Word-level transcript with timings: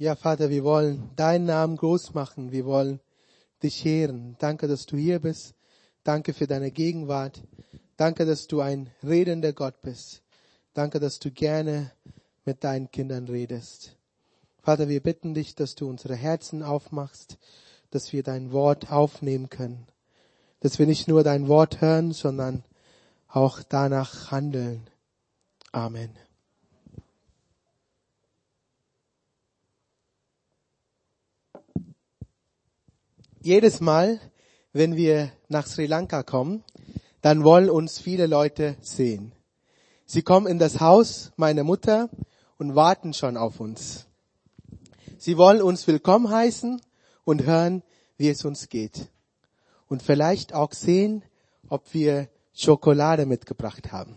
Ja, 0.00 0.16
Vater, 0.16 0.48
wir 0.48 0.64
wollen 0.64 1.10
deinen 1.14 1.44
Namen 1.44 1.76
groß 1.76 2.14
machen. 2.14 2.52
Wir 2.52 2.64
wollen 2.64 3.00
dich 3.62 3.84
ehren. 3.84 4.34
Danke, 4.38 4.66
dass 4.66 4.86
du 4.86 4.96
hier 4.96 5.18
bist. 5.18 5.52
Danke 6.04 6.32
für 6.32 6.46
deine 6.46 6.70
Gegenwart. 6.70 7.42
Danke, 7.98 8.24
dass 8.24 8.46
du 8.46 8.62
ein 8.62 8.90
redender 9.02 9.52
Gott 9.52 9.82
bist. 9.82 10.22
Danke, 10.72 11.00
dass 11.00 11.18
du 11.18 11.30
gerne 11.30 11.92
mit 12.46 12.64
deinen 12.64 12.90
Kindern 12.90 13.28
redest. 13.28 13.98
Vater, 14.62 14.88
wir 14.88 15.02
bitten 15.02 15.34
dich, 15.34 15.54
dass 15.54 15.74
du 15.74 15.86
unsere 15.86 16.14
Herzen 16.14 16.62
aufmachst, 16.62 17.36
dass 17.90 18.14
wir 18.14 18.22
dein 18.22 18.52
Wort 18.52 18.90
aufnehmen 18.90 19.50
können. 19.50 19.86
Dass 20.60 20.78
wir 20.78 20.86
nicht 20.86 21.08
nur 21.08 21.24
dein 21.24 21.46
Wort 21.46 21.82
hören, 21.82 22.12
sondern 22.12 22.64
auch 23.28 23.62
danach 23.62 24.30
handeln. 24.30 24.88
Amen. 25.72 26.16
Jedes 33.42 33.80
Mal, 33.80 34.20
wenn 34.72 34.96
wir 34.96 35.32
nach 35.48 35.66
Sri 35.66 35.86
Lanka 35.86 36.22
kommen, 36.22 36.62
dann 37.22 37.44
wollen 37.44 37.70
uns 37.70 37.98
viele 37.98 38.26
Leute 38.26 38.76
sehen. 38.80 39.32
Sie 40.06 40.22
kommen 40.22 40.46
in 40.46 40.58
das 40.58 40.80
Haus 40.80 41.32
meiner 41.36 41.64
Mutter 41.64 42.10
und 42.58 42.74
warten 42.74 43.14
schon 43.14 43.36
auf 43.36 43.60
uns. 43.60 44.06
Sie 45.18 45.36
wollen 45.36 45.62
uns 45.62 45.86
willkommen 45.86 46.30
heißen 46.30 46.80
und 47.24 47.44
hören, 47.44 47.82
wie 48.16 48.28
es 48.28 48.44
uns 48.44 48.68
geht. 48.68 49.08
Und 49.88 50.02
vielleicht 50.02 50.54
auch 50.54 50.72
sehen, 50.72 51.24
ob 51.68 51.94
wir 51.94 52.28
Schokolade 52.52 53.26
mitgebracht 53.26 53.92
haben. 53.92 54.16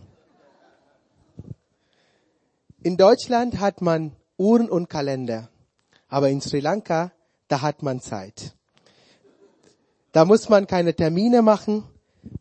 In 2.82 2.98
Deutschland 2.98 3.60
hat 3.60 3.82
man 3.82 4.14
Uhren 4.38 4.70
und 4.70 4.90
Kalender, 4.90 5.50
aber 6.10 6.30
in 6.30 6.42
Sri 6.42 6.60
Lanka, 6.60 7.12
da 7.48 7.62
hat 7.62 7.82
man 7.82 8.02
Zeit. 8.02 8.56
Da 10.14 10.26
muss 10.26 10.48
man 10.48 10.68
keine 10.68 10.96
Termine 10.96 11.42
machen. 11.42 11.84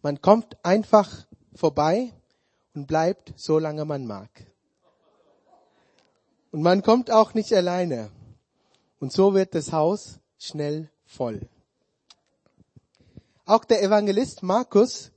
Man 0.03 0.20
kommt 0.20 0.62
einfach 0.62 1.27
vorbei 1.55 2.12
und 2.75 2.87
bleibt 2.87 3.33
so 3.37 3.59
lange 3.59 3.87
man 3.87 4.06
mag. 4.06 4.28
Und 6.50 6.61
man 6.61 6.83
kommt 6.83 7.11
auch 7.11 7.33
nicht 7.33 7.50
alleine. 7.55 8.11
Und 9.00 9.11
so 9.11 9.33
wird 9.33 9.55
das 9.55 9.73
Haus 9.73 10.20
schnell 10.39 10.91
voll. 11.06 11.48
Auch 13.47 13.65
der 13.65 13.83
Evangelist 13.83 14.43
Markus 14.43 15.11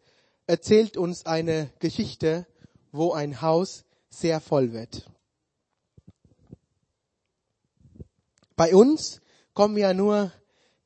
erzählt 0.48 0.96
uns 0.96 1.26
eine 1.26 1.70
Geschichte, 1.80 2.48
wo 2.94 3.12
ein 3.12 3.42
Haus 3.42 3.84
sehr 4.10 4.40
voll 4.40 4.72
wird. 4.72 5.10
Bei 8.56 8.74
uns 8.74 9.20
kommen 9.54 9.76
ja 9.76 9.94
nur 9.94 10.32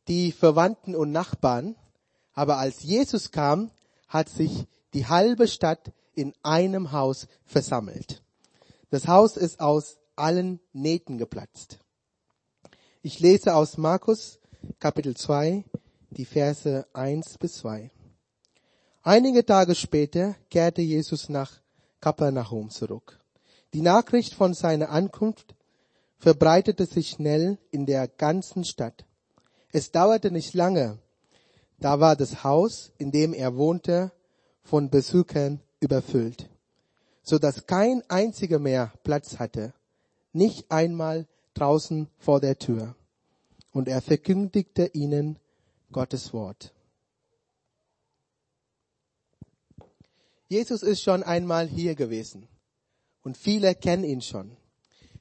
die 0.09 0.31
Verwandten 0.31 0.95
und 0.95 1.11
Nachbarn, 1.11 1.75
aber 2.33 2.57
als 2.57 2.83
Jesus 2.83 3.31
kam, 3.31 3.71
hat 4.07 4.27
sich 4.27 4.65
die 4.93 5.07
halbe 5.07 5.47
Stadt 5.47 5.91
in 6.15 6.33
einem 6.41 6.91
Haus 6.91 7.27
versammelt. 7.45 8.23
Das 8.89 9.07
Haus 9.07 9.37
ist 9.37 9.59
aus 9.59 9.99
allen 10.15 10.59
Nähten 10.73 11.17
geplatzt. 11.17 11.79
Ich 13.03 13.19
lese 13.19 13.53
aus 13.55 13.77
Markus 13.77 14.39
Kapitel 14.79 15.15
2 15.15 15.63
die 16.09 16.25
Verse 16.25 16.87
1 16.93 17.37
bis 17.37 17.59
2. 17.59 17.91
Einige 19.03 19.45
Tage 19.45 19.75
später 19.75 20.35
kehrte 20.49 20.81
Jesus 20.81 21.29
nach 21.29 21.61
Kapernaum 22.01 22.71
zurück. 22.71 23.19
Die 23.73 23.81
Nachricht 23.81 24.33
von 24.33 24.55
seiner 24.55 24.89
Ankunft 24.89 25.55
verbreitete 26.17 26.87
sich 26.87 27.11
schnell 27.11 27.59
in 27.71 27.85
der 27.85 28.07
ganzen 28.07 28.65
Stadt. 28.65 29.05
Es 29.71 29.91
dauerte 29.91 30.31
nicht 30.31 30.53
lange. 30.53 30.99
Da 31.79 31.99
war 31.99 32.15
das 32.15 32.43
Haus, 32.43 32.91
in 32.97 33.11
dem 33.11 33.33
er 33.33 33.55
wohnte, 33.55 34.11
von 34.63 34.89
Besuchern 34.89 35.61
überfüllt, 35.79 36.49
so 37.23 37.39
dass 37.39 37.65
kein 37.65 38.03
einziger 38.09 38.59
mehr 38.59 38.91
Platz 39.03 39.39
hatte, 39.39 39.73
nicht 40.33 40.69
einmal 40.71 41.27
draußen 41.53 42.07
vor 42.17 42.41
der 42.41 42.57
Tür. 42.57 42.95
Und 43.71 43.87
er 43.87 44.01
verkündigte 44.01 44.87
ihnen 44.87 45.37
Gottes 45.91 46.33
Wort. 46.33 46.73
Jesus 50.47 50.81
ist 50.81 51.03
schon 51.03 51.21
einmal 51.21 51.67
hier 51.67 51.93
gewesen 51.93 52.47
und 53.21 53.37
viele 53.37 53.75
kennen 53.75 54.03
ihn 54.03 54.21
schon. 54.21 54.57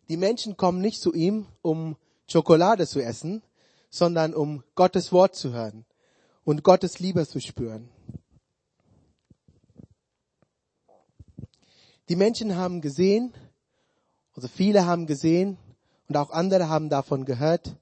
Die 0.09 0.17
Menschen 0.17 0.57
kommen 0.57 0.81
nicht 0.81 1.03
zu 1.03 1.13
ihm, 1.13 1.47
um 1.61 1.97
Schokolade 2.27 2.87
zu 2.87 3.01
essen, 3.01 3.43
sondern 3.91 4.35
um 4.35 4.63
Gottes 4.75 5.13
Wort 5.13 5.35
zu 5.35 5.53
hören 5.53 5.85
und 6.45 6.65
Gottes 6.65 6.99
Liebe 6.99 7.27
zu 7.27 7.41
spüren. 7.41 7.89
Die 12.09 12.17
Menschen 12.17 12.57
haben 12.57 12.81
gesehen, 12.81 13.35
also 14.35 14.49
viele 14.49 14.87
haben 14.87 15.07
gesehen 15.07 15.59
und 16.09 16.17
auch 16.17 16.31
andere 16.31 16.69
haben 16.69 16.89
davon 16.89 17.25
gehört, 17.25 17.77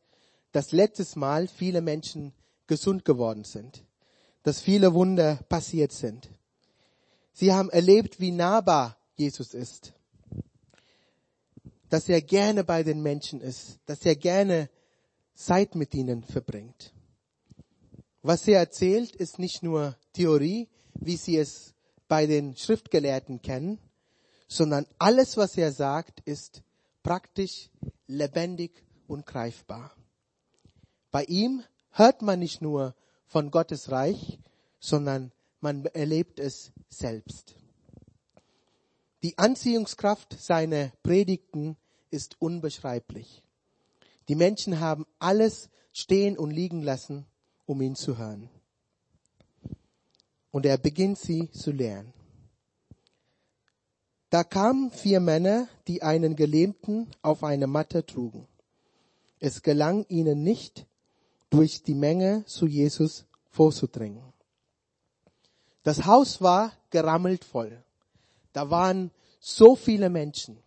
dass 0.53 0.72
letztes 0.72 1.16
Mal 1.16 1.49
viele 1.49 1.81
Menschen 1.81 2.33
gesund 2.66 3.05
geworden 3.05 3.45
sind, 3.45 3.84
dass 4.43 4.61
viele 4.61 4.95
Wunder 4.95 5.37
passiert 5.49 5.93
sind. 5.93 6.28
Sie 7.33 7.53
haben 7.53 7.71
erlebt, 7.71 8.19
wie 8.19 8.33
nahbar 8.33 8.97
Jesus 9.16 9.55
ist, 9.55 9.93
dass 11.89 12.09
er 12.09 12.21
gerne 12.21 12.65
bei 12.65 12.83
den 12.83 13.03
Menschen 13.03 13.41
ist, 13.41 13.78
dass 13.87 14.05
er 14.05 14.16
gerne 14.16 14.71
Zeit 15.36 15.74
mit 15.74 15.94
ihnen 15.94 16.24
verbringt. 16.24 16.92
Was 18.22 18.44
sie 18.44 18.52
erzählt, 18.52 19.14
ist 19.14 19.38
nicht 19.38 19.62
nur 19.62 19.97
Theorie, 20.12 20.69
wie 20.94 21.16
sie 21.16 21.36
es 21.36 21.74
bei 22.08 22.26
den 22.26 22.56
Schriftgelehrten 22.56 23.42
kennen, 23.42 23.78
sondern 24.48 24.86
alles, 24.98 25.36
was 25.36 25.56
er 25.56 25.70
sagt, 25.72 26.20
ist 26.20 26.62
praktisch, 27.02 27.70
lebendig 28.06 28.82
und 29.06 29.26
greifbar. 29.26 29.92
Bei 31.10 31.24
ihm 31.24 31.62
hört 31.91 32.22
man 32.22 32.41
nicht 32.41 32.62
nur 32.62 32.94
von 33.26 33.50
Gottes 33.50 33.91
Reich, 33.91 34.38
sondern 34.80 35.32
man 35.60 35.84
erlebt 35.86 36.38
es 36.38 36.72
selbst. 36.88 37.54
Die 39.22 39.38
Anziehungskraft 39.38 40.38
seiner 40.38 40.92
Predigten 41.03 41.76
ist 42.10 42.41
unbeschreiblich. 42.41 43.42
Die 44.28 44.34
Menschen 44.34 44.81
haben 44.81 45.06
alles 45.19 45.69
stehen 45.92 46.37
und 46.37 46.50
liegen 46.50 46.82
lassen, 46.82 47.26
um 47.64 47.81
ihn 47.81 47.94
zu 47.97 48.19
hören. 48.19 48.48
Und 50.50 50.66
er 50.66 50.78
beginnt 50.78 51.19
sie 51.19 51.50
zu 51.50 51.70
lernen. 51.70 52.12
Da 54.31 54.42
kamen 54.42 54.91
vier 54.91 55.20
Männer, 55.20 55.69
die 55.86 56.03
einen 56.03 56.34
Gelähmten 56.34 57.09
auf 57.22 57.44
eine 57.44 57.66
Matte 57.66 58.04
trugen. 58.04 58.47
Es 59.38 59.62
gelang 59.62 60.04
ihnen 60.09 60.42
nicht, 60.42 60.86
durch 61.50 61.82
die 61.82 61.94
Menge 61.94 62.44
zu 62.47 62.66
Jesus 62.66 63.25
vorzudringen. 63.50 64.22
Das 65.84 66.04
Haus 66.04 66.42
war 66.42 66.72
gerammelt 66.91 67.44
voll. 67.44 67.82
Da 68.53 68.69
waren 68.70 69.12
so 69.38 69.76
viele 69.76 70.10
Menschen. 70.10 70.59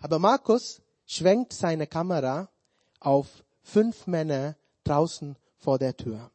Aber 0.00 0.18
Markus 0.18 0.82
schwenkt 1.06 1.52
seine 1.54 1.86
Kamera 1.86 2.48
auf 3.00 3.44
fünf 3.62 4.06
Männer 4.06 4.56
draußen 4.84 5.36
vor 5.56 5.78
der 5.78 5.96
Tür. 5.96 6.30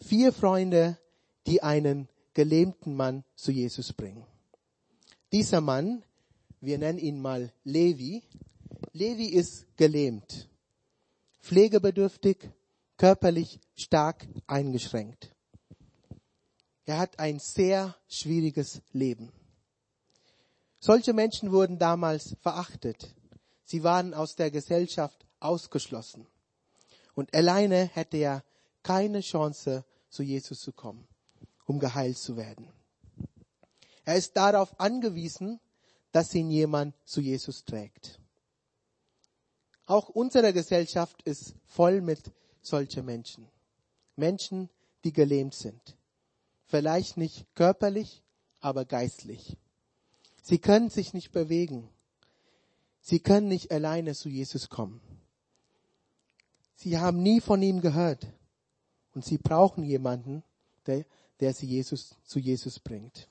Vier 0.00 0.32
Freunde, 0.32 0.98
die 1.46 1.62
einen 1.62 2.08
gelähmten 2.34 2.94
Mann 2.94 3.24
zu 3.36 3.52
Jesus 3.52 3.92
bringen. 3.92 4.26
Dieser 5.32 5.60
Mann, 5.60 6.04
wir 6.60 6.78
nennen 6.78 6.98
ihn 6.98 7.20
mal 7.20 7.52
Levi. 7.64 8.22
Levi 8.92 9.26
ist 9.28 9.66
gelähmt, 9.76 10.48
pflegebedürftig, 11.40 12.50
körperlich 12.96 13.60
stark 13.74 14.26
eingeschränkt. 14.46 15.34
Er 16.84 16.98
hat 16.98 17.18
ein 17.18 17.38
sehr 17.38 17.96
schwieriges 18.08 18.82
Leben. 18.92 19.32
Solche 20.78 21.14
Menschen 21.14 21.50
wurden 21.50 21.78
damals 21.78 22.36
verachtet. 22.40 23.14
Sie 23.64 23.82
waren 23.82 24.14
aus 24.14 24.36
der 24.36 24.50
Gesellschaft 24.50 25.26
ausgeschlossen. 25.40 26.26
Und 27.14 27.34
alleine 27.34 27.84
hätte 27.86 28.16
er 28.18 28.44
keine 28.82 29.20
Chance, 29.20 29.84
zu 30.10 30.22
Jesus 30.22 30.60
zu 30.60 30.72
kommen, 30.72 31.08
um 31.66 31.80
geheilt 31.80 32.18
zu 32.18 32.36
werden. 32.36 32.72
Er 34.04 34.16
ist 34.16 34.36
darauf 34.36 34.78
angewiesen, 34.78 35.58
dass 36.12 36.34
ihn 36.34 36.50
jemand 36.50 36.94
zu 37.04 37.20
Jesus 37.20 37.64
trägt. 37.64 38.20
Auch 39.86 40.08
unsere 40.08 40.52
Gesellschaft 40.52 41.22
ist 41.22 41.56
voll 41.66 42.00
mit 42.00 42.30
solchen 42.62 43.04
Menschen. 43.04 43.48
Menschen, 44.16 44.70
die 45.02 45.12
gelähmt 45.12 45.54
sind. 45.54 45.96
Vielleicht 46.66 47.16
nicht 47.16 47.46
körperlich, 47.54 48.22
aber 48.60 48.84
geistlich. 48.84 49.56
Sie 50.42 50.58
können 50.58 50.90
sich 50.90 51.12
nicht 51.12 51.32
bewegen. 51.32 51.88
Sie 53.06 53.20
können 53.20 53.48
nicht 53.48 53.70
alleine 53.70 54.14
zu 54.14 54.30
Jesus 54.30 54.70
kommen. 54.70 55.02
Sie 56.74 56.96
haben 56.96 57.22
nie 57.22 57.42
von 57.42 57.60
ihm 57.60 57.82
gehört. 57.82 58.26
Und 59.12 59.26
sie 59.26 59.36
brauchen 59.36 59.84
jemanden, 59.84 60.42
der, 60.86 61.04
der 61.38 61.52
sie 61.52 61.66
Jesus, 61.66 62.16
zu 62.24 62.38
Jesus 62.38 62.80
bringt. 62.80 63.28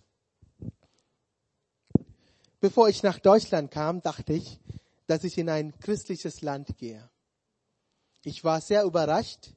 Bevor 2.59 2.87
ich 2.87 3.01
nach 3.01 3.17
Deutschland 3.17 3.71
kam, 3.71 3.99
dachte 4.03 4.33
ich, 4.33 4.59
dass 5.07 5.23
ich 5.23 5.39
in 5.39 5.49
ein 5.49 5.73
christliches 5.79 6.43
Land 6.43 6.77
gehe. 6.77 7.09
Ich 8.23 8.43
war 8.43 8.61
sehr 8.61 8.83
überrascht, 8.83 9.55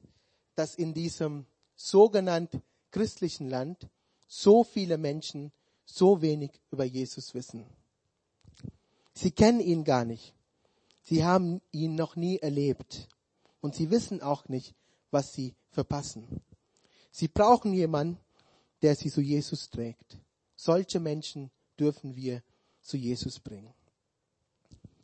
dass 0.55 0.73
in 0.73 0.95
diesem 0.95 1.45
sogenannten 1.75 2.63
christlichen 2.89 3.51
Land 3.51 3.87
so 4.27 4.63
viele 4.63 4.97
Menschen 4.97 5.51
so 5.85 6.23
wenig 6.23 6.59
über 6.71 6.85
Jesus 6.85 7.35
wissen. 7.35 7.67
Sie 9.17 9.31
kennen 9.31 9.59
ihn 9.59 9.83
gar 9.83 10.05
nicht. 10.05 10.35
Sie 11.01 11.25
haben 11.25 11.59
ihn 11.71 11.95
noch 11.95 12.15
nie 12.15 12.37
erlebt. 12.37 13.07
Und 13.61 13.73
sie 13.73 13.89
wissen 13.89 14.21
auch 14.21 14.47
nicht, 14.47 14.75
was 15.09 15.33
sie 15.33 15.55
verpassen. 15.71 16.43
Sie 17.09 17.27
brauchen 17.27 17.73
jemanden, 17.73 18.19
der 18.83 18.95
sie 18.95 19.09
zu 19.09 19.21
Jesus 19.21 19.71
trägt. 19.71 20.19
Solche 20.55 20.99
Menschen 20.99 21.49
dürfen 21.79 22.15
wir 22.15 22.43
zu 22.81 22.95
Jesus 22.95 23.39
bringen. 23.39 23.73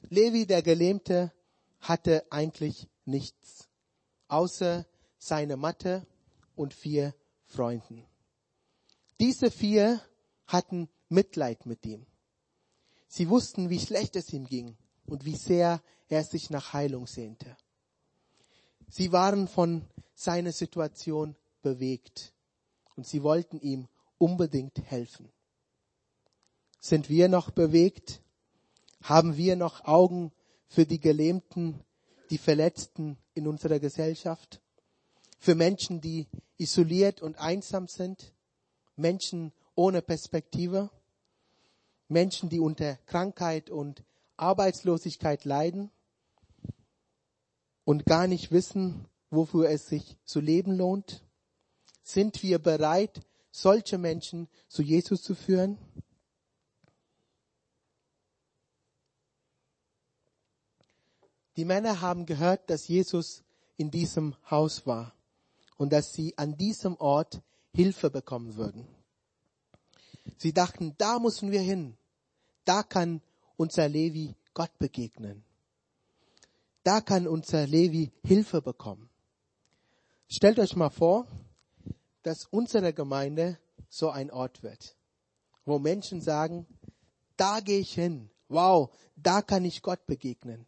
Levi, 0.09 0.45
der 0.45 0.61
Gelähmte, 0.61 1.33
hatte 1.79 2.23
eigentlich 2.31 2.87
nichts, 3.05 3.67
außer 4.27 4.85
seine 5.17 5.57
Matte 5.57 6.05
und 6.55 6.75
vier 6.75 7.15
Freunden. 7.47 8.05
Diese 9.19 9.49
vier 9.49 9.99
hatten 10.45 10.87
Mitleid 11.09 11.65
mit 11.65 11.83
ihm. 11.87 12.05
Sie 13.15 13.29
wussten, 13.29 13.69
wie 13.69 13.79
schlecht 13.79 14.15
es 14.15 14.33
ihm 14.33 14.47
ging 14.47 14.75
und 15.05 15.23
wie 15.23 15.35
sehr 15.35 15.83
er 16.09 16.23
sich 16.23 16.49
nach 16.49 16.73
Heilung 16.73 17.05
sehnte. 17.05 17.55
Sie 18.89 19.11
waren 19.11 19.47
von 19.47 19.85
seiner 20.15 20.51
Situation 20.51 21.35
bewegt 21.61 22.33
und 22.95 23.05
sie 23.05 23.21
wollten 23.21 23.59
ihm 23.59 23.87
unbedingt 24.17 24.79
helfen. 24.85 25.31
Sind 26.79 27.07
wir 27.07 27.27
noch 27.27 27.51
bewegt? 27.51 28.23
Haben 29.03 29.37
wir 29.37 29.57
noch 29.57 29.85
Augen 29.85 30.31
für 30.65 30.87
die 30.87 30.99
Gelähmten, 30.99 31.83
die 32.31 32.39
Verletzten 32.39 33.19
in 33.35 33.45
unserer 33.45 33.77
Gesellschaft? 33.77 34.59
Für 35.37 35.53
Menschen, 35.53 36.01
die 36.01 36.25
isoliert 36.57 37.21
und 37.21 37.37
einsam 37.37 37.87
sind? 37.87 38.33
Menschen 38.95 39.53
ohne 39.75 40.01
Perspektive? 40.01 40.89
Menschen, 42.13 42.49
die 42.49 42.59
unter 42.59 42.95
Krankheit 43.05 43.69
und 43.69 44.03
Arbeitslosigkeit 44.37 45.43
leiden? 45.43 45.91
und 47.85 48.05
gar 48.05 48.27
nicht 48.27 48.51
wissen, 48.51 49.07
wofür 49.29 49.69
es 49.69 49.87
sich 49.87 50.17
zu 50.25 50.39
leben 50.39 50.75
lohnt? 50.75 51.23
Sind 52.01 52.43
wir 52.43 52.59
bereit, 52.59 53.21
solche 53.51 53.97
Menschen 53.97 54.47
zu 54.67 54.81
Jesus 54.81 55.21
zu 55.21 55.35
führen? 55.35 55.77
Die 61.55 61.65
Männer 61.65 62.01
haben 62.01 62.25
gehört, 62.25 62.69
dass 62.69 62.87
Jesus 62.87 63.43
in 63.77 63.91
diesem 63.91 64.35
Haus 64.49 64.87
war 64.87 65.13
und 65.77 65.93
dass 65.93 66.13
sie 66.13 66.37
an 66.37 66.57
diesem 66.57 66.95
Ort 66.97 67.41
Hilfe 67.73 68.09
bekommen 68.09 68.55
würden. 68.55 68.87
Sie 70.37 70.53
dachten, 70.53 70.95
da 70.97 71.19
müssen 71.19 71.51
wir 71.51 71.61
hin. 71.61 71.97
Da 72.65 72.83
kann 72.83 73.21
unser 73.57 73.89
Levi 73.89 74.35
Gott 74.53 74.77
begegnen. 74.77 75.43
Da 76.83 77.01
kann 77.01 77.27
unser 77.27 77.65
Levi 77.65 78.11
Hilfe 78.23 78.61
bekommen. 78.61 79.09
Stellt 80.27 80.59
euch 80.59 80.75
mal 80.75 80.89
vor, 80.89 81.27
dass 82.23 82.45
unsere 82.45 82.93
Gemeinde 82.93 83.59
so 83.89 84.09
ein 84.09 84.31
Ort 84.31 84.63
wird, 84.63 84.95
wo 85.65 85.79
Menschen 85.79 86.21
sagen, 86.21 86.65
da 87.37 87.59
gehe 87.59 87.79
ich 87.79 87.93
hin. 87.93 88.29
Wow, 88.49 88.89
da 89.15 89.41
kann 89.41 89.65
ich 89.65 89.81
Gott 89.81 90.05
begegnen. 90.05 90.65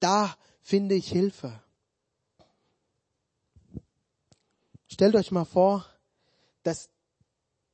Da 0.00 0.36
finde 0.60 0.94
ich 0.94 1.08
Hilfe. 1.10 1.62
Stellt 4.86 5.16
euch 5.16 5.30
mal 5.30 5.44
vor, 5.44 5.86
dass 6.62 6.88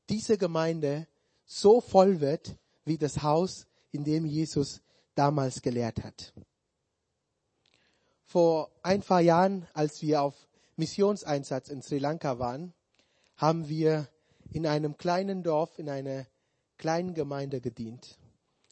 diese 0.09 0.37
Gemeinde 0.37 1.07
so 1.47 1.81
voll 1.81 2.21
wird 2.21 2.57
wie 2.85 2.99
das 2.99 3.23
Haus, 3.23 3.67
in 3.93 4.05
dem 4.05 4.25
Jesus 4.25 4.83
damals 5.15 5.63
gelehrt 5.63 6.03
hat 6.03 6.35
vor 8.35 8.73
ein 8.83 9.01
paar 9.01 9.21
Jahren, 9.21 9.65
als 9.75 10.03
wir 10.03 10.21
auf 10.21 10.35
Missionseinsatz 10.75 11.69
in 11.69 11.83
Sri 11.83 11.99
Lanka 11.99 12.41
waren, 12.41 12.75
haben 13.37 13.69
wir 13.69 14.09
in 14.51 14.67
einem 14.67 14.97
kleinen 14.97 15.45
Dorf, 15.45 15.79
in 15.79 15.89
einer 15.89 16.27
kleinen 16.77 17.15
Gemeinde 17.15 17.61
gedient. 17.61 18.19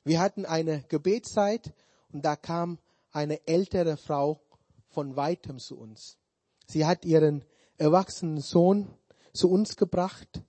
Wir 0.03 0.19
hatten 0.19 0.47
eine 0.47 0.82
Gebetszeit 0.88 1.73
und 2.12 2.25
da 2.25 2.35
kam 2.35 2.81
eine 3.12 3.47
ältere 3.47 3.97
Frau 3.97 4.41
von 4.88 5.14
weitem 5.14 5.61
zu 5.61 5.79
uns. 5.79 6.19
Sie 6.67 6.85
hat 6.85 7.05
ihren 7.05 7.44
erwachsenen 7.79 8.41
Sohn 8.41 8.88
zu 9.32 9.49
uns 9.49 9.76
gebracht. 9.76 10.43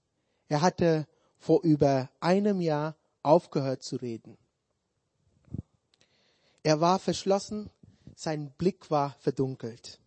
Er 0.48 0.62
hatte 0.62 1.07
vor 1.38 1.62
über 1.62 2.10
einem 2.19 2.62
Jahr 2.62 2.95
aufgehört 3.23 3.83
zu 3.83 3.95
reden. 3.95 4.37
Er 6.61 6.79
war 6.79 6.99
verschlossen 6.99 7.69
sein 8.15 8.51
Blick 8.57 8.89
war 8.89 9.15
verdunkelt. 9.19 9.99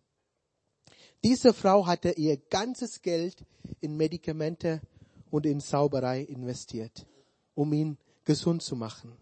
Diese 1.23 1.53
Frau 1.53 1.85
hatte 1.85 2.11
ihr 2.11 2.37
ganzes 2.37 3.01
Geld 3.01 3.43
in 3.81 3.97
Medikamente 3.97 4.81
und 5.29 5.45
in 5.45 5.59
Sauberei 5.59 6.21
investiert, 6.21 7.05
um 7.55 7.73
ihn 7.73 7.97
gesund 8.23 8.61
zu 8.61 8.75
machen. 8.75 9.17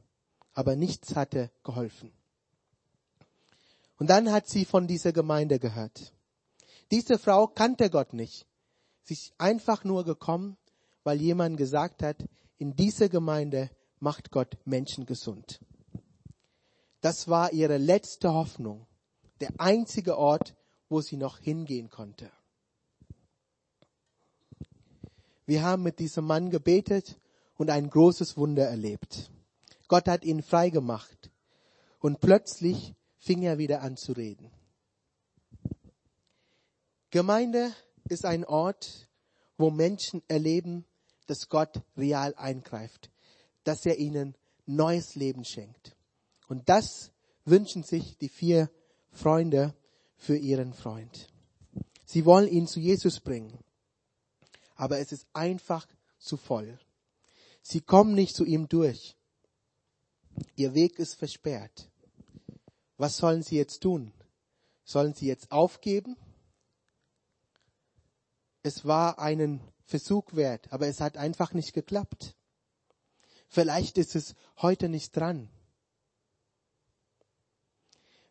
Aber 0.53 0.75
nichts 0.75 1.15
hatte 1.15 1.51
geholfen. 1.63 2.11
Und 3.97 4.09
dann 4.09 4.31
hat 4.31 4.47
sie 4.47 4.65
von 4.65 4.87
dieser 4.87 5.13
Gemeinde 5.13 5.59
gehört. 5.59 6.13
Diese 6.91 7.17
Frau 7.17 7.47
kannte 7.47 7.89
Gott 7.89 8.13
nicht. 8.13 8.45
Sie 9.03 9.13
ist 9.13 9.33
einfach 9.37 9.83
nur 9.83 10.03
gekommen, 10.03 10.57
weil 11.03 11.21
jemand 11.21 11.57
gesagt 11.57 12.03
hat, 12.03 12.17
in 12.57 12.75
dieser 12.75 13.09
Gemeinde 13.09 13.69
macht 14.05 14.29
Gott 14.29 14.55
Menschen 14.65 15.07
gesund. 15.07 15.59
Das 17.01 17.27
war 17.27 17.51
ihre 17.53 17.77
letzte 17.77 18.31
Hoffnung, 18.31 18.85
der 19.39 19.49
einzige 19.57 20.15
Ort, 20.19 20.55
wo 20.89 21.01
sie 21.01 21.17
noch 21.17 21.39
hingehen 21.39 21.89
konnte. 21.89 22.31
Wir 25.47 25.63
haben 25.63 25.81
mit 25.81 25.97
diesem 25.97 26.25
Mann 26.25 26.51
gebetet 26.51 27.19
und 27.57 27.71
ein 27.71 27.89
großes 27.89 28.37
Wunder 28.37 28.67
erlebt. 28.67 29.31
Gott 29.87 30.07
hat 30.07 30.23
ihn 30.23 30.43
frei 30.43 30.69
gemacht 30.69 31.31
und 31.99 32.19
plötzlich 32.19 32.93
fing 33.17 33.41
er 33.41 33.57
wieder 33.57 33.81
an 33.81 33.97
zu 33.97 34.11
reden. 34.11 34.51
Gemeinde 37.09 37.73
ist 38.07 38.23
ein 38.25 38.45
Ort, 38.45 39.09
wo 39.57 39.71
Menschen 39.71 40.21
erleben, 40.27 40.85
dass 41.25 41.49
Gott 41.49 41.81
real 41.97 42.35
eingreift, 42.35 43.09
dass 43.65 43.85
er 43.85 43.97
ihnen 43.97 44.37
neues 44.65 45.15
Leben 45.15 45.43
schenkt. 45.43 45.95
Und 46.47 46.69
das 46.69 47.11
wünschen 47.43 47.83
sich 47.83 48.17
die 48.17 48.29
vier 48.29 48.71
Freunde 49.11 49.75
für 50.15 50.37
ihren 50.37 50.73
Freund. 50.73 51.27
Sie 52.05 52.25
wollen 52.25 52.47
ihn 52.47 52.67
zu 52.67 52.79
Jesus 52.79 53.19
bringen. 53.19 53.59
Aber 54.75 54.99
es 54.99 55.11
ist 55.11 55.27
einfach 55.33 55.87
zu 56.19 56.37
voll. 56.37 56.79
Sie 57.61 57.81
kommen 57.81 58.13
nicht 58.13 58.35
zu 58.35 58.45
ihm 58.45 58.67
durch. 58.67 59.15
Ihr 60.55 60.73
Weg 60.73 60.99
ist 60.99 61.15
versperrt. 61.15 61.89
Was 62.97 63.17
sollen 63.17 63.41
sie 63.41 63.57
jetzt 63.57 63.81
tun? 63.81 64.13
Sollen 64.83 65.13
sie 65.13 65.27
jetzt 65.27 65.51
aufgeben? 65.51 66.15
Es 68.61 68.85
war 68.85 69.19
einen 69.19 69.61
Versuch 69.85 70.33
wert, 70.33 70.71
aber 70.71 70.87
es 70.87 70.99
hat 70.99 71.17
einfach 71.17 71.53
nicht 71.53 71.73
geklappt. 71.73 72.34
Vielleicht 73.47 73.97
ist 73.97 74.15
es 74.15 74.35
heute 74.57 74.89
nicht 74.89 75.15
dran. 75.15 75.49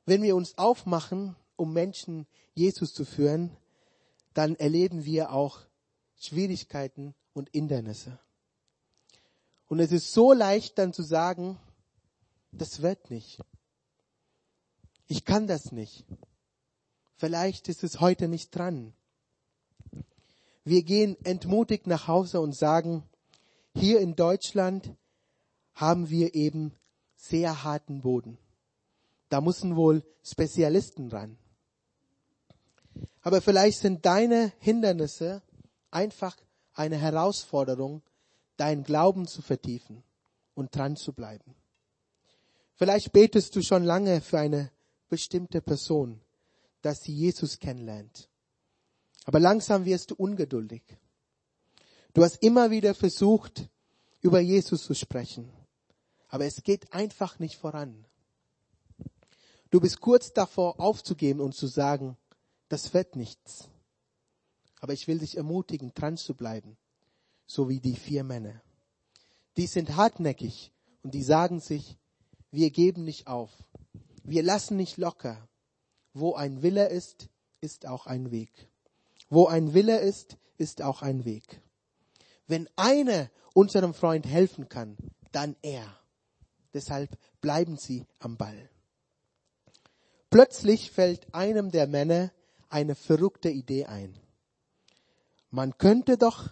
Wenn 0.07 0.23
wir 0.23 0.37
uns 0.37 0.59
aufmachen, 0.59 1.37
um 1.57 1.73
Menschen 1.73 2.27
Jesus 2.55 2.93
zu 2.93 3.05
führen, 3.05 3.57
dann 4.35 4.57
erleben 4.57 5.05
wir 5.05 5.33
auch 5.33 5.61
Schwierigkeiten 6.17 7.15
und 7.33 7.51
Hindernisse. 7.51 8.19
Und 9.67 9.81
es 9.81 9.93
ist 9.93 10.13
so 10.13 10.33
leicht 10.33 10.79
dann 10.79 10.93
zu 10.93 11.03
sagen, 11.03 11.59
das 12.53 12.83
wird 12.83 13.11
nicht. 13.11 13.41
Ich 15.07 15.25
kann 15.25 15.47
das 15.47 15.73
nicht. 15.73 16.05
Vielleicht 17.17 17.69
ist 17.69 17.85
es 17.85 18.01
heute 18.01 18.29
nicht 18.29 18.55
dran. 18.55 18.95
Wir 20.65 20.83
gehen 20.83 21.17
entmutigt 21.25 21.87
nach 21.87 22.09
Hause 22.09 22.41
und 22.41 22.55
sagen, 22.55 23.05
hier 23.75 24.01
in 24.01 24.17
Deutschland 24.17 24.95
haben 25.75 26.11
wir 26.11 26.35
eben 26.35 26.73
sehr 27.17 27.65
harten 27.65 28.03
Boden. 28.03 28.39
Da 29.29 29.41
müssen 29.41 29.77
wohl 29.77 30.05
Spezialisten 30.23 31.09
ran. 31.09 31.39
Aber 33.23 33.41
vielleicht 33.41 33.79
sind 33.79 34.05
deine 34.05 34.53
Hindernisse 34.59 35.43
einfach 35.91 36.37
eine 36.75 36.97
Herausforderung, 36.97 38.03
deinen 38.57 38.85
Glauben 38.85 39.27
zu 39.27 39.43
vertiefen 39.43 40.03
und 40.55 40.75
dran 40.77 40.97
zu 40.97 41.13
bleiben. 41.13 41.55
Vielleicht 42.75 43.13
betest 43.13 43.57
du 43.57 43.63
schon 43.63 43.85
lange 43.85 44.21
für 44.21 44.39
eine 44.39 44.71
bestimmte 45.09 45.61
Person, 45.61 46.21
dass 46.83 47.03
sie 47.03 47.15
Jesus 47.15 47.59
kennenlernt. 47.59 48.29
Aber 49.25 49.41
langsam 49.41 49.85
wirst 49.85 50.11
du 50.11 50.17
ungeduldig. 50.17 50.83
Du 52.13 52.23
hast 52.23 52.43
immer 52.43 52.71
wieder 52.71 52.95
versucht, 52.95 53.69
über 54.21 54.41
Jesus 54.41 54.85
zu 54.85 54.95
sprechen. 54.95 55.51
Aber 56.35 56.47
es 56.47 56.65
geht 56.65 56.93
einfach 56.93 57.39
nicht 57.39 57.59
voran. 57.59 58.07
Du 59.71 59.79
bist 59.79 60.01
kurz 60.01 60.33
davor 60.33 60.81
aufzugeben 60.81 61.41
und 61.41 61.55
zu 61.55 61.69
sagen, 61.69 62.17
das 62.69 62.93
wird 62.93 63.15
nichts. 63.15 63.69
Aber 64.81 64.95
ich 64.95 65.07
will 65.07 65.21
dich 65.21 65.37
ermutigen, 65.37 65.95
dran 65.95 66.17
zu 66.17 66.35
bleiben, 66.35 66.77
so 67.47 67.69
wie 67.69 67.79
die 67.79 67.95
vier 67.95 68.25
Männer. 68.25 68.61
Die 69.57 69.69
sind 69.69 69.95
hartnäckig 69.95 70.73
und 71.05 71.15
die 71.15 71.23
sagen 71.23 71.61
sich, 71.61 71.97
wir 72.51 72.73
geben 72.73 73.05
nicht 73.05 73.29
auf. 73.29 73.53
Wir 74.25 74.43
lassen 74.43 74.77
nicht 74.77 74.97
locker. 74.97 75.49
Wo 76.15 76.35
ein 76.35 76.63
Wille 76.65 76.89
ist, 76.89 77.29
ist 77.61 77.87
auch 77.87 78.07
ein 78.07 78.33
Weg. 78.33 78.69
Wo 79.29 79.47
ein 79.47 79.73
Wille 79.73 80.01
ist, 80.01 80.37
ist 80.59 80.83
auch 80.83 81.01
ein 81.01 81.25
Weg. 81.25 81.63
Wenn 82.49 82.69
einer 82.75 83.31
unserem 83.53 83.95
Freund 83.95 84.27
helfen 84.27 84.69
kann, 84.69 84.97
dann 85.31 85.55
er. 85.63 86.01
Deshalb 86.75 87.17
bleiben 87.41 87.79
sie 87.79 88.05
am 88.19 88.37
Ball. 88.37 88.69
Plötzlich 90.29 90.91
fällt 90.91 91.33
einem 91.33 91.71
der 91.71 91.87
Männer 91.87 92.33
eine 92.69 92.97
verrückte 92.97 93.51
Idee 93.51 93.87
ein. 93.87 94.19
Man 95.51 95.79
könnte 95.79 96.19
doch 96.19 96.51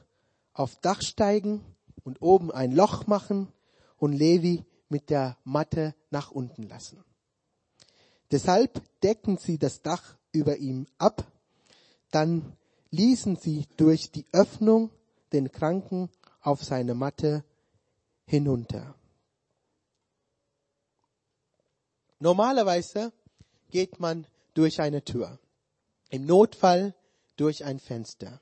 auf 0.53 0.77
Dach 0.77 1.03
steigen 1.03 1.65
und 2.05 2.23
oben 2.23 2.53
ein 2.53 2.71
Loch 2.71 3.09
machen 3.09 3.53
und 3.97 4.13
Levi 4.13 4.65
mit 4.89 5.11
der 5.11 5.37
Matte 5.43 5.97
nach 6.11 6.31
unten 6.31 6.63
lassen. 6.69 7.03
Deshalb 8.31 8.81
decken 9.03 9.37
sie 9.37 9.59
das 9.59 9.83
Dach 9.83 10.17
über 10.31 10.57
ihm 10.59 10.87
ab, 10.99 11.27
dann 12.13 12.57
ließen 12.91 13.37
sie 13.37 13.67
durch 13.77 14.13
die 14.13 14.27
Öffnung 14.33 14.91
den 15.33 15.51
Kranken 15.51 16.09
auf 16.41 16.63
seine 16.63 16.95
Matte 16.95 17.45
hinunter. 18.27 18.95
Normalerweise 22.23 23.13
geht 23.71 23.99
man 23.99 24.29
durch 24.55 24.81
eine 24.81 25.03
Tür. 25.03 25.41
Im 26.09 26.25
Notfall 26.25 26.95
durch 27.35 27.65
ein 27.65 27.81
Fenster. 27.81 28.41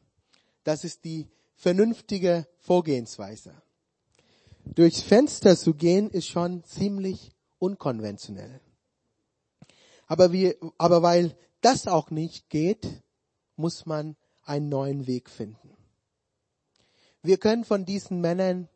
Das 0.64 0.84
ist 0.84 1.06
die 1.06 1.30
vernünftige 1.54 2.46
Vorgehensweise. 2.58 3.54
Durchs 4.66 5.00
Fenster 5.00 5.56
zu 5.56 5.72
gehen 5.72 6.10
ist 6.10 6.26
schon 6.26 6.62
ziemlich 6.64 7.32
unkonventionell. 7.58 8.60
Aber, 10.06 10.30
wir, 10.30 10.56
aber 10.76 11.00
weil 11.02 11.34
das 11.62 11.86
auch 11.86 12.10
nicht 12.10 12.50
geht, 12.50 12.86
muss 13.56 13.86
man 13.86 14.14
einen 14.42 14.68
neuen 14.68 15.06
Weg 15.06 15.30
finden. 15.30 15.74
Wir 17.22 17.38
können 17.38 17.64
von 17.64 17.86
diesen 17.86 18.20
Männern 18.20 18.68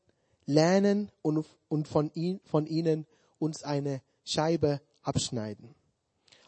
lernen 0.47 1.13
und, 1.21 1.45
und 1.69 1.89
von, 1.89 2.11
ihn, 2.15 2.41
von 2.47 2.67
ihnen 2.67 3.07
uns 3.39 3.65
eine 3.65 4.01
Scheibe 4.25 4.81
abschneiden. 5.05 5.75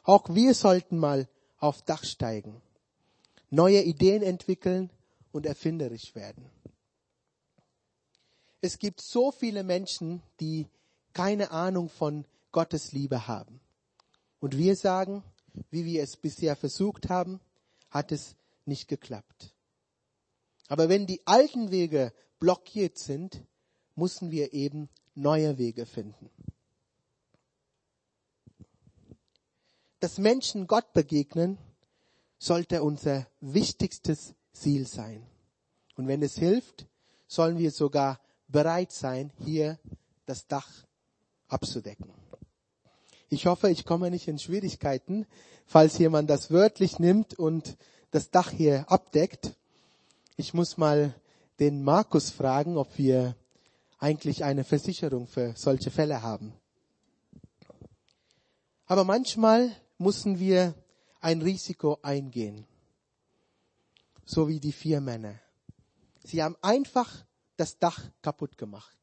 Auch 0.02 0.28
wir 0.34 0.54
sollten 0.54 0.98
mal 0.98 1.28
auf 1.58 1.82
Dach 1.82 2.04
steigen, 2.04 2.60
neue 3.50 3.82
Ideen 3.82 4.22
entwickeln 4.22 4.90
und 5.32 5.46
erfinderisch 5.46 6.14
werden. 6.14 6.50
Es 8.60 8.78
gibt 8.78 9.00
so 9.00 9.30
viele 9.30 9.62
Menschen, 9.62 10.22
die 10.40 10.66
keine 11.12 11.50
Ahnung 11.50 11.88
von 11.88 12.24
Gottes 12.52 12.92
Liebe 12.92 13.26
haben. 13.26 13.60
Und 14.40 14.56
wir 14.56 14.76
sagen, 14.76 15.22
wie 15.70 15.84
wir 15.84 16.02
es 16.02 16.16
bisher 16.16 16.56
versucht 16.56 17.08
haben, 17.08 17.40
hat 17.90 18.12
es 18.12 18.36
nicht 18.64 18.88
geklappt. 18.88 19.54
Aber 20.68 20.88
wenn 20.88 21.06
die 21.06 21.26
alten 21.26 21.70
Wege 21.70 22.12
blockiert 22.38 22.98
sind, 22.98 23.42
müssen 23.94 24.30
wir 24.30 24.52
eben 24.52 24.88
neue 25.14 25.58
Wege 25.58 25.86
finden. 25.86 26.30
Dass 30.00 30.18
Menschen 30.18 30.66
Gott 30.66 30.92
begegnen, 30.92 31.58
sollte 32.38 32.82
unser 32.82 33.26
wichtigstes 33.40 34.34
Ziel 34.52 34.86
sein. 34.86 35.26
Und 35.96 36.06
wenn 36.06 36.22
es 36.22 36.36
hilft, 36.36 36.86
sollen 37.26 37.58
wir 37.58 37.70
sogar 37.70 38.20
bereit 38.48 38.92
sein, 38.92 39.32
hier 39.38 39.78
das 40.26 40.46
Dach 40.46 40.68
abzudecken. 41.48 42.10
Ich 43.28 43.46
hoffe, 43.46 43.70
ich 43.70 43.84
komme 43.84 44.10
nicht 44.10 44.28
in 44.28 44.38
Schwierigkeiten, 44.38 45.26
falls 45.66 45.98
jemand 45.98 46.30
das 46.30 46.50
wörtlich 46.50 46.98
nimmt 46.98 47.38
und 47.38 47.76
das 48.10 48.30
Dach 48.30 48.50
hier 48.50 48.90
abdeckt. 48.90 49.56
Ich 50.36 50.54
muss 50.54 50.76
mal 50.76 51.14
den 51.58 51.82
Markus 51.82 52.30
fragen, 52.30 52.76
ob 52.76 52.98
wir 52.98 53.34
eigentlich 53.98 54.44
eine 54.44 54.62
Versicherung 54.62 55.26
für 55.26 55.54
solche 55.56 55.90
Fälle 55.90 56.22
haben. 56.22 56.52
Aber 58.86 59.02
manchmal 59.02 59.74
mussten 59.98 60.38
wir 60.38 60.74
ein 61.20 61.42
Risiko 61.42 61.98
eingehen. 62.02 62.66
So 64.24 64.48
wie 64.48 64.60
die 64.60 64.72
vier 64.72 65.00
Männer. 65.00 65.34
Sie 66.24 66.42
haben 66.42 66.56
einfach 66.60 67.24
das 67.56 67.78
Dach 67.78 68.00
kaputt 68.22 68.58
gemacht. 68.58 68.96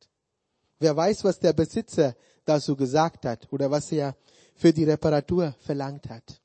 Wer 0.79 0.95
weiß, 0.95 1.23
was 1.23 1.39
der 1.39 1.53
Besitzer 1.53 2.15
dazu 2.45 2.75
gesagt 2.75 3.25
hat 3.25 3.51
oder 3.51 3.71
was 3.71 3.91
er 3.91 4.15
für 4.55 4.73
die 4.73 4.83
Reparatur 4.83 5.55
verlangt 5.59 6.09
hat. 6.09 6.41